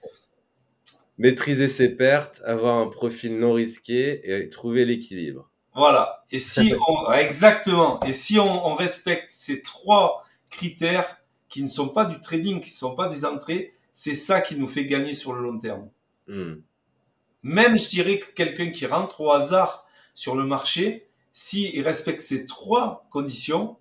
[1.18, 5.50] maîtriser ses pertes, avoir un profil non risqué et trouver l'équilibre.
[5.74, 6.24] Voilà.
[6.32, 8.00] Et si on, exactement.
[8.02, 11.18] Et si on, on, respecte ces trois critères
[11.50, 14.56] qui ne sont pas du trading, qui ne sont pas des entrées, c'est ça qui
[14.56, 15.90] nous fait gagner sur le long terme.
[16.28, 16.56] Hmm.
[17.44, 19.85] Même, je dirais que quelqu'un qui rentre au hasard
[20.16, 23.78] sur le marché, s'il respecte ces trois conditions,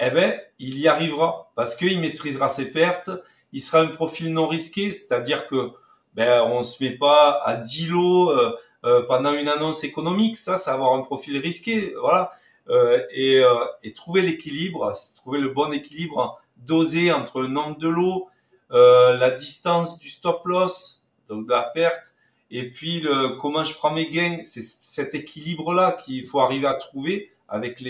[0.00, 3.10] eh ben, il y arrivera parce qu'il maîtrisera ses pertes,
[3.52, 5.72] il sera un profil non risqué, c'est-à-dire que
[6.14, 10.56] ben on se met pas à 10 lots euh, euh, pendant une annonce économique, ça,
[10.56, 12.32] va avoir un profil risqué, voilà.
[12.68, 13.42] Euh, et,
[13.82, 18.28] et, trouver l'équilibre, trouver le bon équilibre dosé entre le nombre de lots,
[18.70, 22.14] la distance du stop loss, donc de la perte,
[22.50, 26.74] et puis le, comment je prends mes gains, c'est cet équilibre-là qu'il faut arriver à
[26.74, 27.82] trouver avec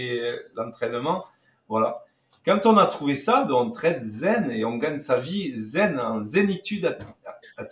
[0.55, 1.25] l'entraînement,
[1.69, 2.05] voilà.
[2.45, 5.99] Quand on a trouvé ça, ben on trade zen et on gagne sa vie zen,
[5.99, 6.97] en zénitude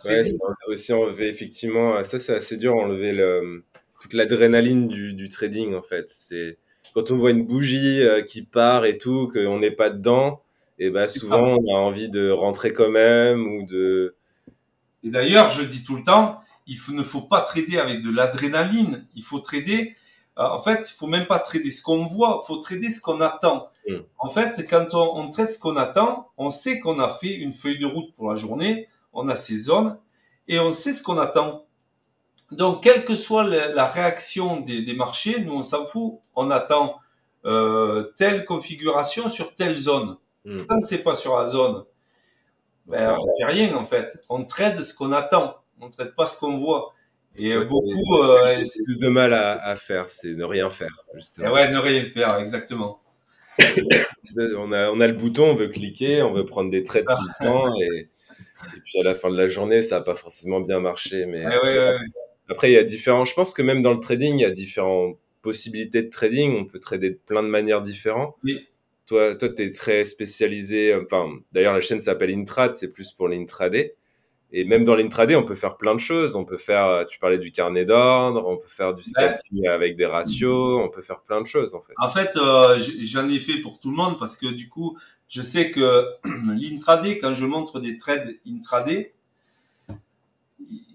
[0.04, 0.22] Ouais,
[0.66, 3.64] aussi enlever, effectivement, ça c'est assez dur, enlever le,
[4.02, 6.10] toute l'adrénaline du, du, trading en fait.
[6.10, 6.58] C'est
[6.94, 10.42] quand on voit une bougie euh, qui part et tout, qu'on n'est pas dedans,
[10.78, 14.14] et bah souvent on a envie de rentrer quand même ou de.
[15.04, 18.10] Et d'ailleurs, je dis tout le temps, il faut, ne faut pas trader avec de
[18.10, 19.06] l'adrénaline.
[19.14, 19.96] Il faut trader.
[20.38, 23.00] Euh, en fait, il faut même pas trader ce qu'on voit, il faut trader ce
[23.00, 23.68] qu'on attend.
[23.88, 23.96] Hmm.
[24.18, 27.52] En fait, quand on, on traite ce qu'on attend, on sait qu'on a fait une
[27.52, 29.98] feuille de route pour la journée on a ces zones
[30.46, 31.66] et on sait ce qu'on attend.
[32.50, 36.20] Donc, quelle que soit la, réaction des, marchés, nous on s'en fout.
[36.34, 36.96] On attend
[37.44, 40.16] euh, telle configuration sur telle zone.
[40.66, 41.84] Tant que c'est pas sur la zone,
[42.86, 44.18] ben, on fait rien en fait.
[44.30, 45.56] On trade ce qu'on attend.
[45.80, 46.94] On traite pas ce qu'on voit.
[47.36, 51.04] Et beaucoup, euh, c'est plus de mal à, faire, c'est ne rien faire.
[51.14, 51.52] Justement.
[51.52, 53.00] ouais, ne rien faire, exactement.
[54.56, 57.28] on a, on a le bouton, on veut cliquer, on veut prendre des trades tout
[57.40, 58.08] le temps et
[58.76, 61.26] et puis à la fin de la journée, ça n'a pas forcément bien marché.
[61.26, 61.44] Mais
[62.48, 63.24] après, il y a différents.
[63.24, 66.56] Je pense que même dans le trading, il y a différentes possibilités de trading.
[66.56, 68.36] On peut trader de plein de manières différentes.
[69.06, 70.94] Toi, toi, tu es très spécialisé.
[70.94, 73.94] Enfin, d'ailleurs, la chaîne s'appelle Intrad, c'est plus pour l'intraday.
[74.50, 76.34] Et même dans l'intraday, on peut faire plein de choses.
[76.34, 80.06] On peut faire, tu parlais du carnet d'ordre, on peut faire du scalping avec des
[80.06, 81.92] ratios, on peut faire plein de choses en fait.
[81.98, 84.96] En fait, euh, j'en ai fait pour tout le monde parce que du coup,
[85.28, 89.12] je sais que l'intraday, quand je montre des trades intraday,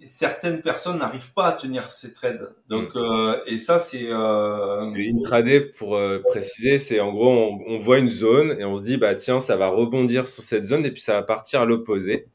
[0.06, 2.54] certaines personnes n'arrivent pas à tenir ces trades.
[2.70, 2.98] Donc, mm.
[2.98, 4.08] euh, et ça, c'est.
[4.10, 4.94] Euh...
[4.96, 8.84] Intraday, pour euh, préciser, c'est en gros, on, on, voit une zone et on se
[8.84, 11.66] dit, bah tiens, ça va rebondir sur cette zone et puis ça va partir à
[11.66, 12.28] l'opposé.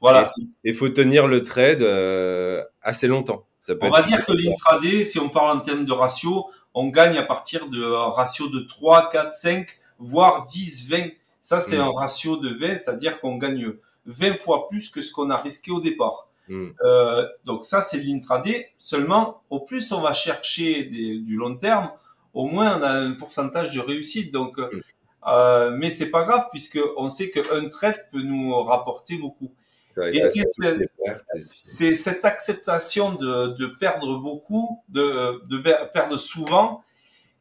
[0.00, 0.32] Voilà.
[0.64, 3.46] Il faut tenir le trade euh, assez longtemps.
[3.60, 6.88] Ça peut on va dire que l'intraday, si on parle en termes de ratio, on
[6.88, 11.08] gagne à partir de ratio de 3, 4, 5, voire 10, 20
[11.40, 11.82] ça, c'est mm.
[11.82, 13.72] un ratio de 20, c'est-à-dire qu'on gagne
[14.06, 16.28] 20 fois plus que ce qu'on a risqué au départ.
[16.48, 16.68] Mm.
[16.84, 18.70] Euh, donc ça, c'est l'intraday.
[18.78, 21.90] Seulement, au plus on va chercher du long terme,
[22.34, 24.32] au moins on a un pourcentage de réussite.
[24.32, 24.80] Donc, mm.
[25.28, 29.52] euh, mais c'est pas grave puisque on sait qu'un trade peut nous rapporter beaucoup.
[30.12, 30.20] Et
[31.34, 35.58] c'est cette acceptation de, de, perdre beaucoup, de, de
[35.92, 36.84] perdre souvent,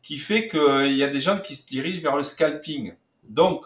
[0.02, 2.94] qui fait qu'il y a des gens qui se dirigent vers le scalping.
[3.24, 3.66] Donc,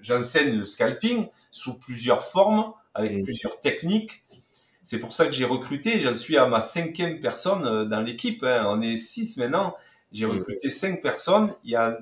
[0.00, 3.22] j'enseigne le scalping sous plusieurs formes, avec mmh.
[3.22, 4.24] plusieurs techniques.
[4.82, 8.42] C'est pour ça que j'ai recruté, j'en suis à ma cinquième personne euh, dans l'équipe.
[8.42, 8.66] Hein.
[8.68, 9.76] On est six maintenant.
[10.10, 10.30] J'ai mmh.
[10.30, 11.54] recruté cinq personnes.
[11.64, 11.98] Il y a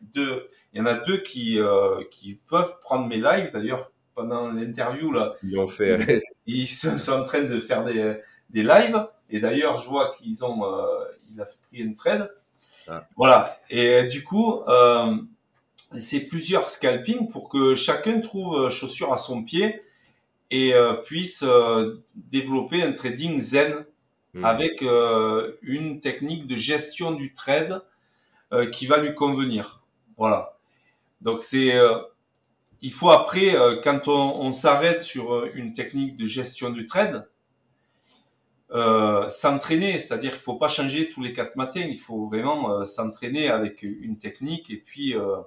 [0.00, 3.50] deux, il y en a deux qui euh, qui peuvent prendre mes lives.
[3.52, 6.22] D'ailleurs, pendant l'interview là, ils ont fait.
[6.46, 8.16] Ils, sont, en train de faire des
[8.52, 9.06] des lives.
[9.30, 12.30] Et d'ailleurs, je vois qu'ils ont, euh, il a pris une trade.
[12.88, 13.06] Ah.
[13.16, 13.56] Voilà.
[13.70, 15.16] Et du coup, euh,
[15.98, 19.82] c'est plusieurs scalpings pour que chacun trouve euh, chaussure à son pied
[20.50, 21.46] et puisse
[22.14, 23.86] développer un trading zen
[24.34, 24.46] Hmm.
[24.46, 24.82] avec
[25.62, 27.82] une technique de gestion du trade
[28.70, 29.82] qui va lui convenir.
[30.16, 30.58] Voilà.
[31.20, 31.72] Donc c'est
[32.82, 37.26] il faut après, quand on, on s'arrête sur une technique de gestion du trade,
[38.74, 42.86] euh, s'entraîner, c'est-à-dire qu'il faut pas changer tous les quatre matins, il faut vraiment euh,
[42.86, 45.42] s'entraîner avec une technique et puis euh,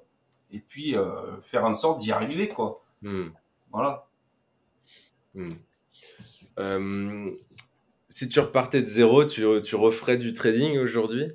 [0.52, 0.96] et puis
[1.42, 2.84] faire en sorte d'y arriver quoi.
[3.02, 3.30] Hmm.
[3.72, 4.08] Voilà.
[5.34, 5.56] Hmm.
[8.10, 11.32] si tu repartais de zéro, tu, tu referais du trading aujourd'hui?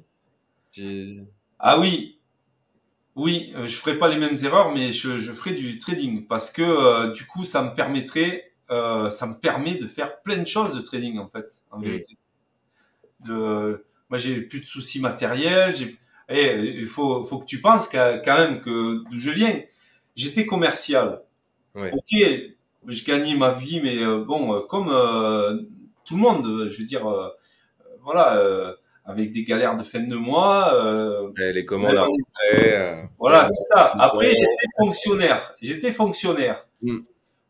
[1.58, 2.19] Ah oui,
[3.16, 7.12] oui, je ferai pas les mêmes erreurs, mais je, je ferai du trading parce que
[7.12, 10.80] du coup, ça me permettrait euh, ça me permet de faire plein de choses de
[10.80, 12.16] trading en fait, en vérité.
[13.24, 15.74] De, moi, j'ai plus de soucis matériels.
[16.28, 19.60] Et il faut, faut que tu penses quand même que d'où je viens,
[20.14, 21.22] j'étais commercial.
[21.74, 22.14] Ok,
[22.86, 24.88] je gagnais ma vie, mais euh, bon, euh, comme
[26.04, 27.02] tout le monde, je veux dire,
[28.02, 28.76] voilà,
[29.10, 30.74] avec des galères de fin de mois.
[31.36, 32.06] les commandes à
[33.18, 33.92] Voilà, c'est ça.
[33.98, 35.54] Après, j'étais fonctionnaire.
[35.60, 36.66] J'étais fonctionnaire.
[36.82, 37.00] Mm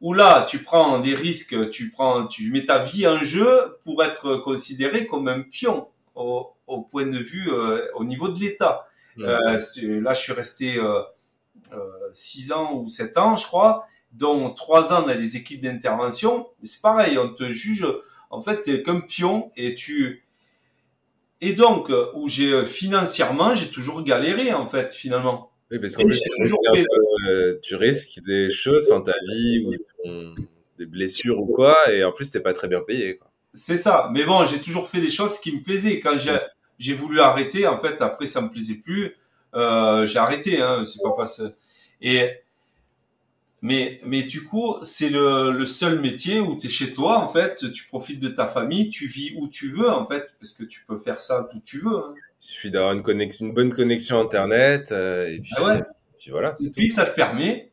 [0.00, 4.02] où là, tu prends des risques, tu prends, tu mets ta vie en jeu pour
[4.02, 8.86] être considéré comme un pion au, au point de vue, euh, au niveau de l'État.
[9.18, 11.00] Euh, là, je suis resté euh,
[11.74, 11.78] euh,
[12.14, 16.48] six ans ou sept ans, je crois, dont trois ans dans les équipes d'intervention.
[16.62, 17.86] C'est pareil, on te juge,
[18.30, 20.24] en fait, comme pion et tu,
[21.40, 25.50] et donc, où j'ai financièrement, j'ai toujours galéré, en fait, finalement.
[25.70, 26.20] Oui, parce qu'en plus,
[27.28, 29.74] euh, tu risques, des choses, enfin, ta vie ou
[30.78, 33.20] des blessures ou quoi, et en plus, t'es pas très bien payé.
[33.54, 34.10] C'est ça.
[34.12, 36.00] Mais bon, j'ai toujours fait des choses qui me plaisaient.
[36.00, 36.16] Quand
[36.78, 39.14] j'ai voulu arrêter, en fait, après, ça me plaisait plus.
[39.54, 41.42] Euh, j'ai arrêté, hein, c'est pas parce
[42.00, 42.30] et
[43.62, 47.28] mais mais du coup, c'est le, le seul métier où tu es chez toi en
[47.28, 50.64] fait, tu profites de ta famille, tu vis où tu veux en fait parce que
[50.64, 51.96] tu peux faire ça où tu veux.
[51.96, 52.14] Hein.
[52.40, 55.82] Il suffit d'avoir une connexion, une bonne connexion internet euh, et puis, ah
[56.18, 56.54] puis voilà.
[56.64, 57.70] Et puis ça te permet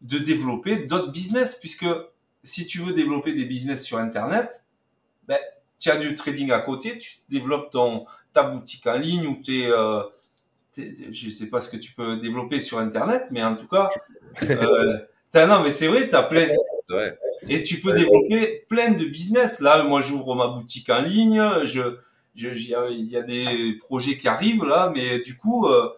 [0.00, 1.86] de développer d'autres business puisque
[2.42, 4.64] si tu veux développer des business sur internet,
[5.28, 5.38] ben
[5.78, 9.66] tu as du trading à côté, tu développes ton ta boutique en ligne ou tes
[9.66, 10.00] euh,
[10.76, 13.88] je sais pas ce que tu peux développer sur internet, mais en tout cas,
[14.50, 14.98] euh,
[15.34, 16.48] non mais c'est vrai, t'as plein.
[16.88, 17.18] Vrai.
[17.48, 19.60] Et tu peux développer plein de business.
[19.60, 21.42] Là, moi, j'ouvre ma boutique en ligne.
[21.64, 21.96] Je,
[22.34, 25.90] il y a des projets qui arrivent là, mais du coup, euh,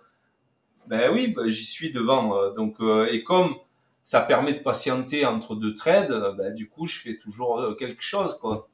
[0.87, 2.37] ben oui, ben, j'y suis devant.
[2.37, 3.55] Euh, donc, euh, et comme
[4.03, 8.39] ça permet de patienter entre deux trades, ben, du coup, je fais toujours quelque chose,
[8.39, 8.69] quoi.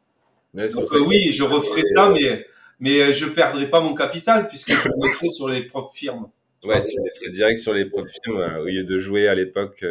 [0.54, 2.46] donc, oui, je referai ça, mais
[2.80, 6.28] mais je perdrai pas mon capital puisque je le mettrai sur les propres firmes.
[6.64, 9.84] Ouais, tu mettrais direct sur les propres firmes au lieu de jouer à l'époque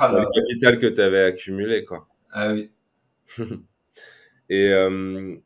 [0.00, 2.06] ah le capital que tu avais accumulé, quoi.
[2.32, 2.70] Ah oui.
[4.48, 5.36] et euh,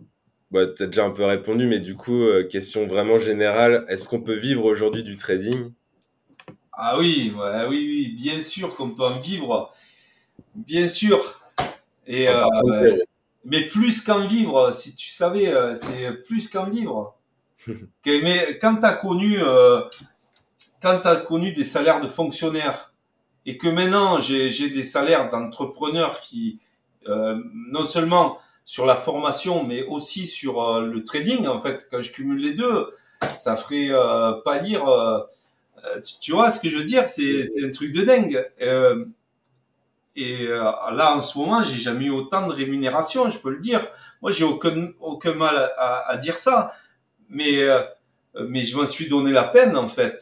[0.50, 4.08] bah, tu as déjà un peu répondu, mais du coup, euh, question vraiment générale, est-ce
[4.08, 5.72] qu'on peut vivre aujourd'hui du trading?
[6.72, 9.74] Ah oui, ouais, oui, oui, bien sûr qu'on peut en vivre.
[10.54, 11.40] Bien sûr.
[12.06, 12.44] Et, euh,
[13.44, 17.16] mais plus qu'en vivre, si tu savais, euh, c'est plus qu'en vivre.
[18.06, 19.82] mais quand tu as connu, euh,
[20.82, 22.92] quand as connu des salaires de fonctionnaires
[23.46, 26.60] et que maintenant j'ai des salaires d'entrepreneurs qui,
[27.08, 31.46] euh, non seulement sur la formation, mais aussi sur euh, le trading.
[31.46, 32.94] En fait, quand je cumule les deux,
[33.38, 34.86] ça ferait euh, pas lire.
[34.86, 35.20] Euh,
[36.20, 37.08] tu, vois ce que je veux dire?
[37.08, 38.46] C'est un truc de dingue.
[40.20, 43.30] Et là, en ce moment, j'ai jamais eu autant de rémunération.
[43.30, 43.86] Je peux le dire.
[44.22, 46.72] Moi, j'ai aucun aucun mal à, à, dire ça,
[47.28, 47.64] mais
[48.48, 50.18] mais je m'en suis donné la peine en fait.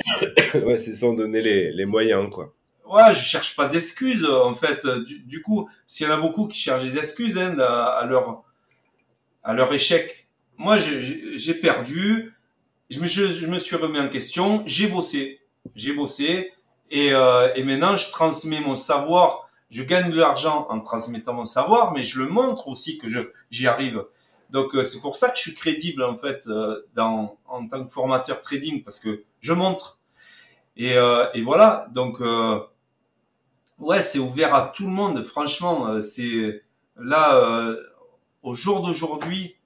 [0.55, 2.53] ouais, c'est sans donner les, les moyens quoi
[2.89, 4.87] ouais, je cherche pas d'excuses en fait.
[4.87, 8.43] Du, du coup, s'il y en a beaucoup qui cherchent des excuses hein, à, leur
[9.43, 12.33] à leur échec, moi j'ai perdu.
[12.89, 14.63] Je me, je, me suis remis en question.
[14.67, 15.41] J'ai bossé,
[15.75, 16.53] j'ai bossé
[16.89, 19.46] et, euh, et maintenant je transmets mon savoir.
[19.77, 23.21] Je gagne de l'argent en transmettant mon savoir, mais je le montre aussi que je
[23.51, 24.07] j'y arrive.
[24.49, 27.85] Donc euh, c'est pour ça que je suis crédible en fait euh, dans en tant
[27.85, 29.99] que formateur trading parce que je montre.
[30.79, 32.59] Et, euh, et voilà, donc euh,
[33.79, 35.23] ouais, c'est ouvert à tout le monde.
[35.23, 36.63] Franchement, euh, c'est
[36.97, 37.77] là euh,
[38.43, 39.57] au jour d'aujourd'hui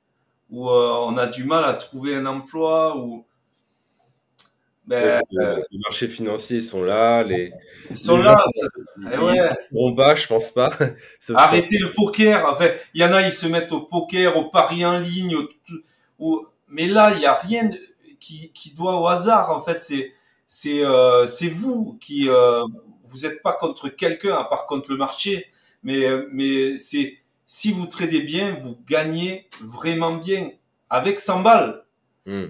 [0.51, 3.25] où on a du mal à trouver un emploi ou
[4.87, 5.21] ben,
[5.71, 7.53] les marchés financiers sont là, les
[7.91, 8.37] ils sont là.
[8.99, 9.51] Ils, ouais.
[9.73, 10.71] ils pas, je pense pas.
[11.35, 12.47] Arrêtez le poker.
[12.47, 15.37] En fait, il y en a, ils se mettent au poker, au pari en ligne,
[16.19, 17.71] au, mais là, il y a rien
[18.19, 19.51] qui, qui doit au hasard.
[19.53, 20.13] En fait, c'est
[20.47, 22.65] c'est euh, c'est vous qui euh,
[23.05, 25.47] vous n'êtes pas contre quelqu'un à part contre le marché.
[25.83, 30.51] mais mais c'est si vous tradez bien, vous gagnez vraiment bien
[30.89, 31.85] avec 100 balles.
[32.27, 32.47] Hmm.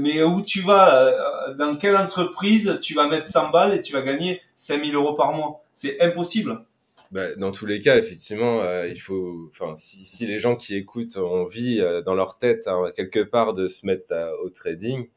[0.00, 4.02] Mais où tu vas, dans quelle entreprise tu vas mettre 100 balles et tu vas
[4.02, 5.64] gagner 5000 euros par mois?
[5.72, 6.64] C'est impossible.
[7.14, 10.74] Bah, dans tous les cas, effectivement, euh, il faut, enfin, si, si, les gens qui
[10.74, 14.12] écoutent ont envie euh, dans leur tête hein, quelque part de se mettre
[14.42, 15.08] au trading,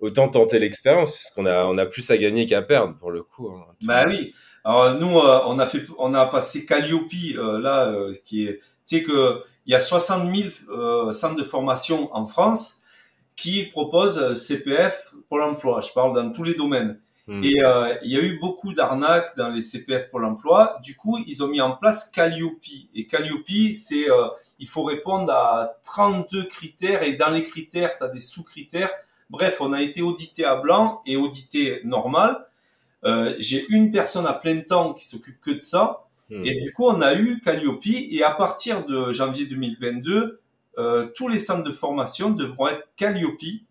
[0.00, 3.50] autant tenter l'expérience puisqu'on a on a plus à gagner qu'à perdre pour le coup.
[3.50, 4.32] Hein, bah oui.
[4.64, 7.94] Alors nous, euh, on a fait, on a passé Calliope là,
[8.24, 12.82] qui est, tu sais que il y a 60 000 centres de formation en France
[13.36, 15.82] qui proposent CPF pour l'emploi.
[15.82, 16.98] Je parle dans tous les domaines.
[17.28, 17.42] Hmm.
[17.42, 20.78] Et euh, il y a eu beaucoup d'arnaques dans les CPF pour l'emploi.
[20.82, 22.62] Du coup, ils ont mis en place Calliope.
[22.94, 24.28] Et Calliope, c'est euh,
[24.60, 28.90] il faut répondre à 32 critères et dans les critères, tu as des sous-critères.
[29.28, 32.46] Bref, on a été audité à blanc et audité normal.
[33.04, 36.04] Euh, J'ai une personne à plein temps qui s'occupe que de ça.
[36.30, 36.44] Hmm.
[36.44, 37.86] Et du coup, on a eu Calliope.
[37.86, 40.40] Et à partir de janvier 2022,
[40.78, 43.62] euh, tous les centres de formation devront être Calliope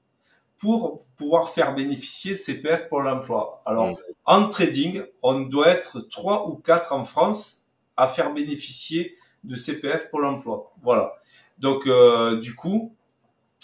[0.58, 3.62] pour pouvoir faire bénéficier CPF pour l'emploi.
[3.66, 9.56] Alors, en trading, on doit être trois ou quatre en France à faire bénéficier de
[9.56, 10.74] CPF pour l'emploi.
[10.82, 11.14] Voilà.
[11.58, 12.96] Donc, euh, du coup,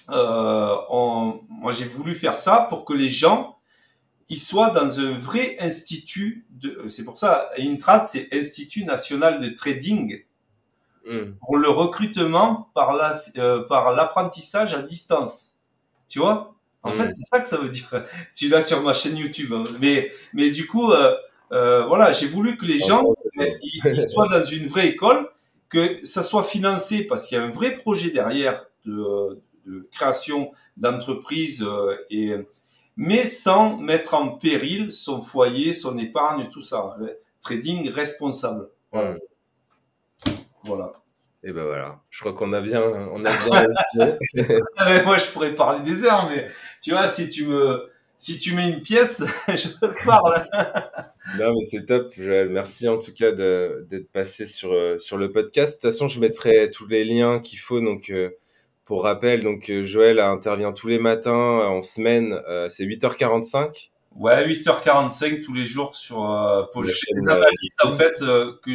[0.09, 3.57] euh, on, moi, j'ai voulu faire ça pour que les gens
[4.31, 6.85] ils soient dans un vrai institut de.
[6.87, 10.23] C'est pour ça, Intrad, c'est Institut national de trading
[11.05, 11.35] mm.
[11.39, 15.51] pour le recrutement par la, euh, par l'apprentissage à distance.
[16.07, 16.55] Tu vois?
[16.83, 17.11] En fait, mm.
[17.11, 18.05] c'est ça que ça veut dire.
[18.35, 19.53] Tu l'as sur ma chaîne YouTube.
[19.53, 19.63] Hein.
[19.79, 21.15] Mais, mais du coup, euh,
[21.51, 23.03] euh, voilà, j'ai voulu que les gens
[23.39, 25.29] ils, soient dans une vraie école,
[25.69, 30.51] que ça soit financé parce qu'il y a un vrai projet derrière de, de création
[30.77, 32.33] d'entreprise euh, et
[32.97, 36.97] mais sans mettre en péril son foyer, son épargne, tout ça.
[37.41, 38.69] Trading responsable.
[38.91, 39.17] Voilà.
[40.63, 40.91] Voilà.
[41.43, 43.67] Et ben voilà, je crois qu'on a bien, on a bien.
[45.05, 46.47] Moi, je pourrais parler des heures, mais
[46.83, 47.89] tu vois, si tu me,
[48.21, 50.35] si tu mets une pièce, je parle.
[51.39, 52.49] non, mais c'est top, Joël.
[52.49, 55.73] Merci en tout cas d'être passé sur euh, sur le podcast.
[55.73, 57.81] De toute façon, je mettrai tous les liens qu'il faut.
[57.81, 58.29] Donc, euh,
[58.85, 62.39] pour rappel, donc euh, Joël intervient tous les matins en semaine.
[62.69, 63.89] c'est 8h45.
[64.15, 66.61] Ouais, 8h45 tous les jours sur euh,
[67.83, 68.19] en fait
[68.61, 68.71] que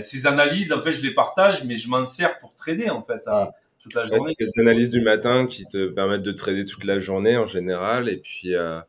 [0.00, 3.26] ces analyses, en fait, je les partage, mais je m'en sers pour trader, en fait,
[3.26, 4.34] à, toute la journée.
[4.38, 8.08] c'est des analyses du matin qui te permettent de trader toute la journée, en général.
[8.08, 8.80] Et puis, euh,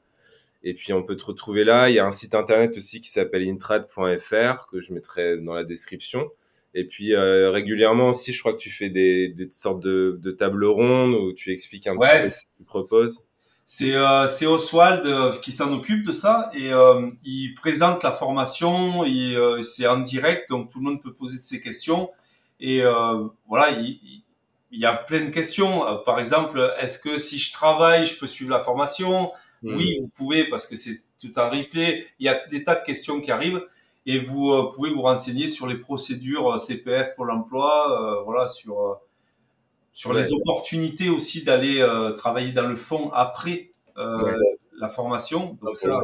[0.64, 1.90] et puis, on peut te retrouver là.
[1.90, 5.64] Il y a un site internet aussi qui s'appelle intrad.fr, que je mettrai dans la
[5.64, 6.30] description.
[6.74, 10.32] Et puis, euh, régulièrement aussi, je crois que tu fais des, des sortes de, de
[10.32, 13.29] tables rondes où tu expliques un petit peu ce que tu proposes.
[13.72, 19.04] C'est euh, Oswald euh, qui s'en occupe de ça et euh, il présente la formation.
[19.06, 22.10] Euh, c'est en direct, donc tout le monde peut poser ses questions.
[22.60, 22.82] Et
[23.48, 24.24] voilà, il,
[24.72, 25.84] il, y a plein de questions.
[26.04, 29.32] par exemple, est-ce que si je travaille, je peux suivre la formation?
[29.62, 29.76] Mmh.
[29.76, 32.08] Oui, vous pouvez parce que c'est tout un replay.
[32.18, 33.64] Il y a des tas de questions qui arrivent
[34.08, 39.00] et vous pouvez vous renseigner sur les procédures CPF pour l'emploi, voilà sur
[39.94, 44.36] sur les opportunités aussi d'aller euh, travailler dans le fond après euh,
[44.80, 45.58] la formation.
[45.62, 46.00] Donc ça,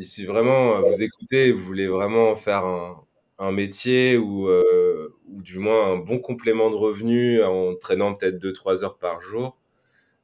[0.00, 3.04] si, vraiment euh, vous écoutez, vous voulez vraiment faire un,
[3.38, 8.84] un métier ou, ou du moins un bon complément de revenus en traînant peut-être 2-3
[8.84, 9.58] heures par jour,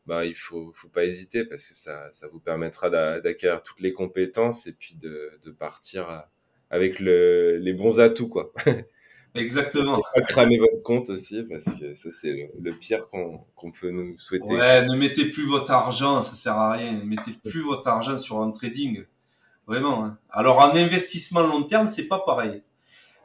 [0.06, 2.90] bah, il faut, faut pas hésiter parce que ça, ça vous permettra
[3.20, 6.24] d'acquérir toutes les compétences et puis de, de partir
[6.70, 8.28] avec le, les bons atouts.
[8.28, 8.52] quoi.
[9.34, 10.00] Exactement.
[10.14, 14.52] pas cramer votre compte aussi, parce que ça, c'est le, pire qu'on peut nous souhaiter.
[14.52, 16.92] Ouais, ne mettez plus votre argent, ça sert à rien.
[16.92, 19.04] Ne mettez plus votre argent sur un trading.
[19.66, 20.04] Vraiment.
[20.04, 20.18] Hein.
[20.30, 22.62] Alors, en investissement long terme, c'est pas pareil.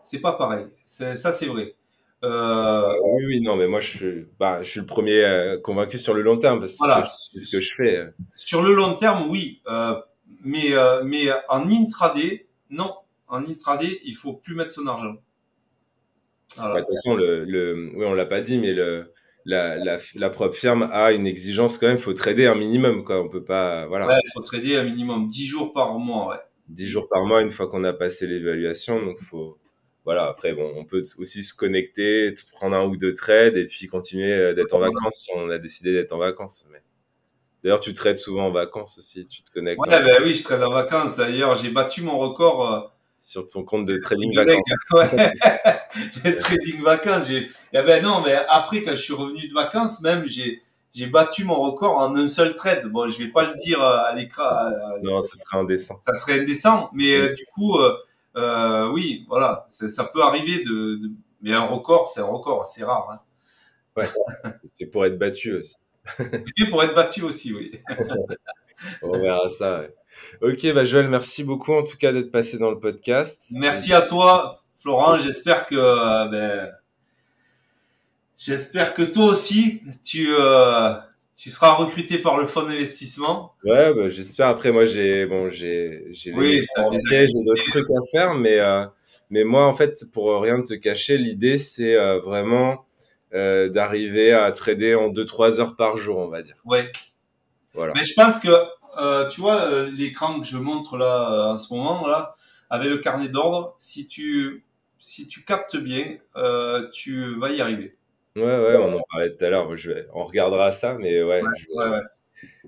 [0.03, 0.67] C'est pas pareil.
[0.83, 1.73] Ça, c'est vrai.
[2.23, 2.93] Euh...
[3.03, 6.13] Oui, oui, non, mais moi, je suis, bah, je suis le premier euh, convaincu sur
[6.13, 7.05] le long terme, parce que voilà.
[7.05, 7.97] c'est ce que je fais.
[7.97, 8.11] Euh.
[8.35, 9.61] Sur le long terme, oui.
[9.67, 9.95] Euh,
[10.43, 12.93] mais, euh, mais en intraday, non.
[13.27, 15.15] En intraday, il faut plus mettre son argent.
[16.57, 19.11] De toute façon, le, le, oui, on l'a pas dit, mais le,
[19.45, 21.97] la, la, la, propre firme a une exigence quand même.
[21.97, 23.21] Il faut trader un minimum, quoi.
[23.21, 24.07] On peut pas, voilà.
[24.07, 26.39] Ouais, il faut trader un minimum 10 jours par mois, ouais.
[26.69, 29.03] 10 jours par mois une fois qu'on a passé l'évaluation.
[29.03, 29.59] Donc, faut,
[30.03, 30.27] voilà.
[30.27, 34.33] Après, bon, on peut aussi se connecter, prendre un ou deux trades et puis continuer
[34.33, 36.67] euh, d'être en vacances si on a décidé d'être en vacances.
[36.71, 36.81] Mais...
[37.63, 39.27] D'ailleurs, tu trades souvent en vacances aussi.
[39.27, 39.79] Tu te connectes.
[39.79, 41.17] Ouais, ben oui, je trade en vacances.
[41.17, 42.94] D'ailleurs, j'ai battu mon record.
[43.25, 44.61] Euh, sur ton compte de trading vacances.
[44.91, 45.09] Ouais.
[46.23, 47.27] le trading vacances.
[47.27, 50.61] J'ai, eh ben non, mais après, quand je suis revenu de vacances, même, j'ai,
[50.93, 52.87] j'ai battu mon record en un seul trade.
[52.87, 54.45] Bon, je vais pas le dire euh, à l'écran.
[55.03, 55.99] Non, ça serait indécent.
[56.05, 57.95] Ça serait indécent, mais euh, du coup, euh,
[58.37, 61.11] euh, oui, voilà, ça peut arriver de, de,
[61.41, 63.09] mais un record, c'est un record, c'est rare.
[63.11, 63.19] Hein.
[63.97, 64.09] Ouais,
[64.77, 65.75] c'est pour être battu aussi.
[66.57, 67.71] Et pour être battu aussi, oui.
[69.01, 69.79] On verra ça.
[69.79, 69.93] Ouais.
[70.41, 73.51] Ok, bah Joël, merci beaucoup en tout cas d'être passé dans le podcast.
[73.53, 75.17] Merci à toi, Florent.
[75.19, 76.71] J'espère que euh, ben,
[78.37, 80.93] j'espère que toi aussi tu euh,
[81.35, 83.53] tu seras recruté par le fonds d'investissement.
[83.63, 84.47] Ouais, bah, j'espère.
[84.47, 86.65] Après, moi, j'ai bon, j'ai j'ai oui,
[87.09, 88.85] j'ai d'autres trucs à faire, mais euh,
[89.29, 92.85] mais moi, en fait, pour rien te cacher, l'idée c'est vraiment
[93.31, 96.55] d'arriver à trader en 2-3 heures par jour, on va dire.
[96.63, 96.89] Ouais.
[97.73, 97.91] Voilà.
[97.93, 98.47] Mais je pense que
[98.97, 102.35] euh, tu vois euh, l'écran que je montre là euh, en ce moment là,
[102.69, 104.65] avec le carnet d'ordre, si tu
[104.97, 107.97] si tu captes bien, euh, tu vas y arriver.
[108.35, 109.75] Ouais, ouais, on en parlait tout à l'heure.
[109.77, 112.01] Je vais, on regardera ça, mais ouais, ouais, je, ouais, ouais.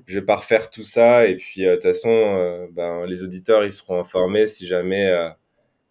[0.05, 1.25] je vais pas refaire tout ça.
[1.25, 5.11] Et puis, de toute façon, ben, les auditeurs, ils seront informés si jamais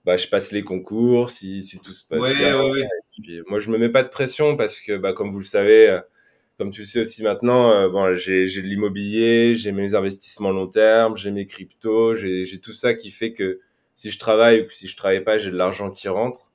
[0.04, 2.62] bah, je passe les concours, si, si tout se passe bien.
[3.22, 6.00] Puis, moi, je me mets pas de pression parce que, bah, comme vous le savez,
[6.58, 10.50] comme tu le sais aussi maintenant, euh, bon, j'ai, j'ai de l'immobilier, j'ai mes investissements
[10.52, 13.60] long terme, j'ai mes cryptos, j'ai, j'ai tout ça qui fait que
[13.94, 16.52] si je travaille ou que si je travaille pas, j'ai de l'argent qui rentre.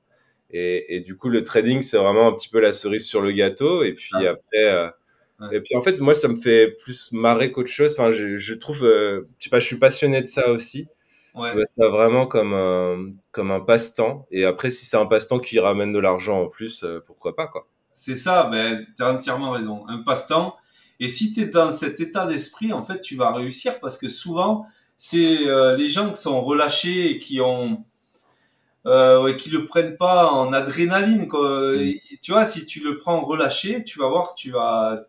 [0.50, 3.32] Et, et du coup, le trading, c'est vraiment un petit peu la cerise sur le
[3.32, 3.82] gâteau.
[3.84, 4.30] Et puis ah.
[4.30, 4.88] après, euh,
[5.52, 7.92] et puis en fait, moi, ça me fait plus marrer qu'autre chose.
[7.98, 10.86] Enfin, je, je trouve, euh, je sais pas, je suis passionné de ça aussi.
[11.34, 11.48] Ouais.
[11.48, 14.26] Je vois ça vraiment comme un, comme un passe-temps.
[14.30, 17.46] Et après, si c'est un passe-temps qui ramène de l'argent en plus, euh, pourquoi pas,
[17.48, 17.68] quoi.
[17.92, 19.86] C'est ça, ben, tu as entièrement raison.
[19.88, 20.56] Un passe-temps.
[21.00, 24.08] Et si tu es dans cet état d'esprit, en fait, tu vas réussir parce que
[24.08, 24.66] souvent,
[24.96, 27.84] c'est euh, les gens qui sont relâchés et qui ont
[28.86, 31.28] euh, qui le prennent pas en adrénaline.
[31.28, 31.76] Quoi.
[31.76, 31.94] Mm.
[32.20, 35.02] Tu vois, si tu le prends relâché, tu vas voir, tu vas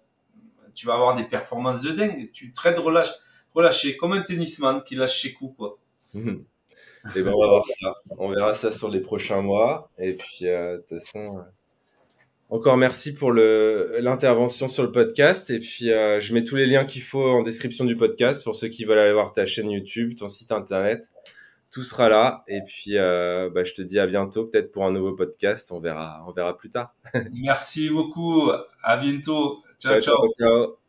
[0.73, 2.31] tu vas avoir des performances de dingue.
[2.31, 3.11] Tu traites relâché,
[3.53, 5.77] relâché comme un tennisman qui lâche ses coups, quoi.
[6.13, 6.43] Mm.
[7.15, 7.95] Et ben on va voir ça.
[8.17, 9.91] On verra ça sur les prochains mois.
[9.99, 11.43] Et puis euh, de toute façon.
[12.53, 15.49] Encore merci pour l'intervention sur le podcast.
[15.49, 18.55] Et puis, euh, je mets tous les liens qu'il faut en description du podcast pour
[18.55, 21.11] ceux qui veulent aller voir ta chaîne YouTube, ton site internet.
[21.71, 22.43] Tout sera là.
[22.47, 25.71] Et puis, euh, bah, je te dis à bientôt, peut-être pour un nouveau podcast.
[25.71, 26.93] On verra, on verra plus tard.
[27.33, 28.51] merci beaucoup.
[28.83, 29.57] À bientôt.
[29.79, 29.99] ciao.
[29.99, 30.15] ciao.
[30.15, 30.31] ciao.
[30.37, 30.82] ciao.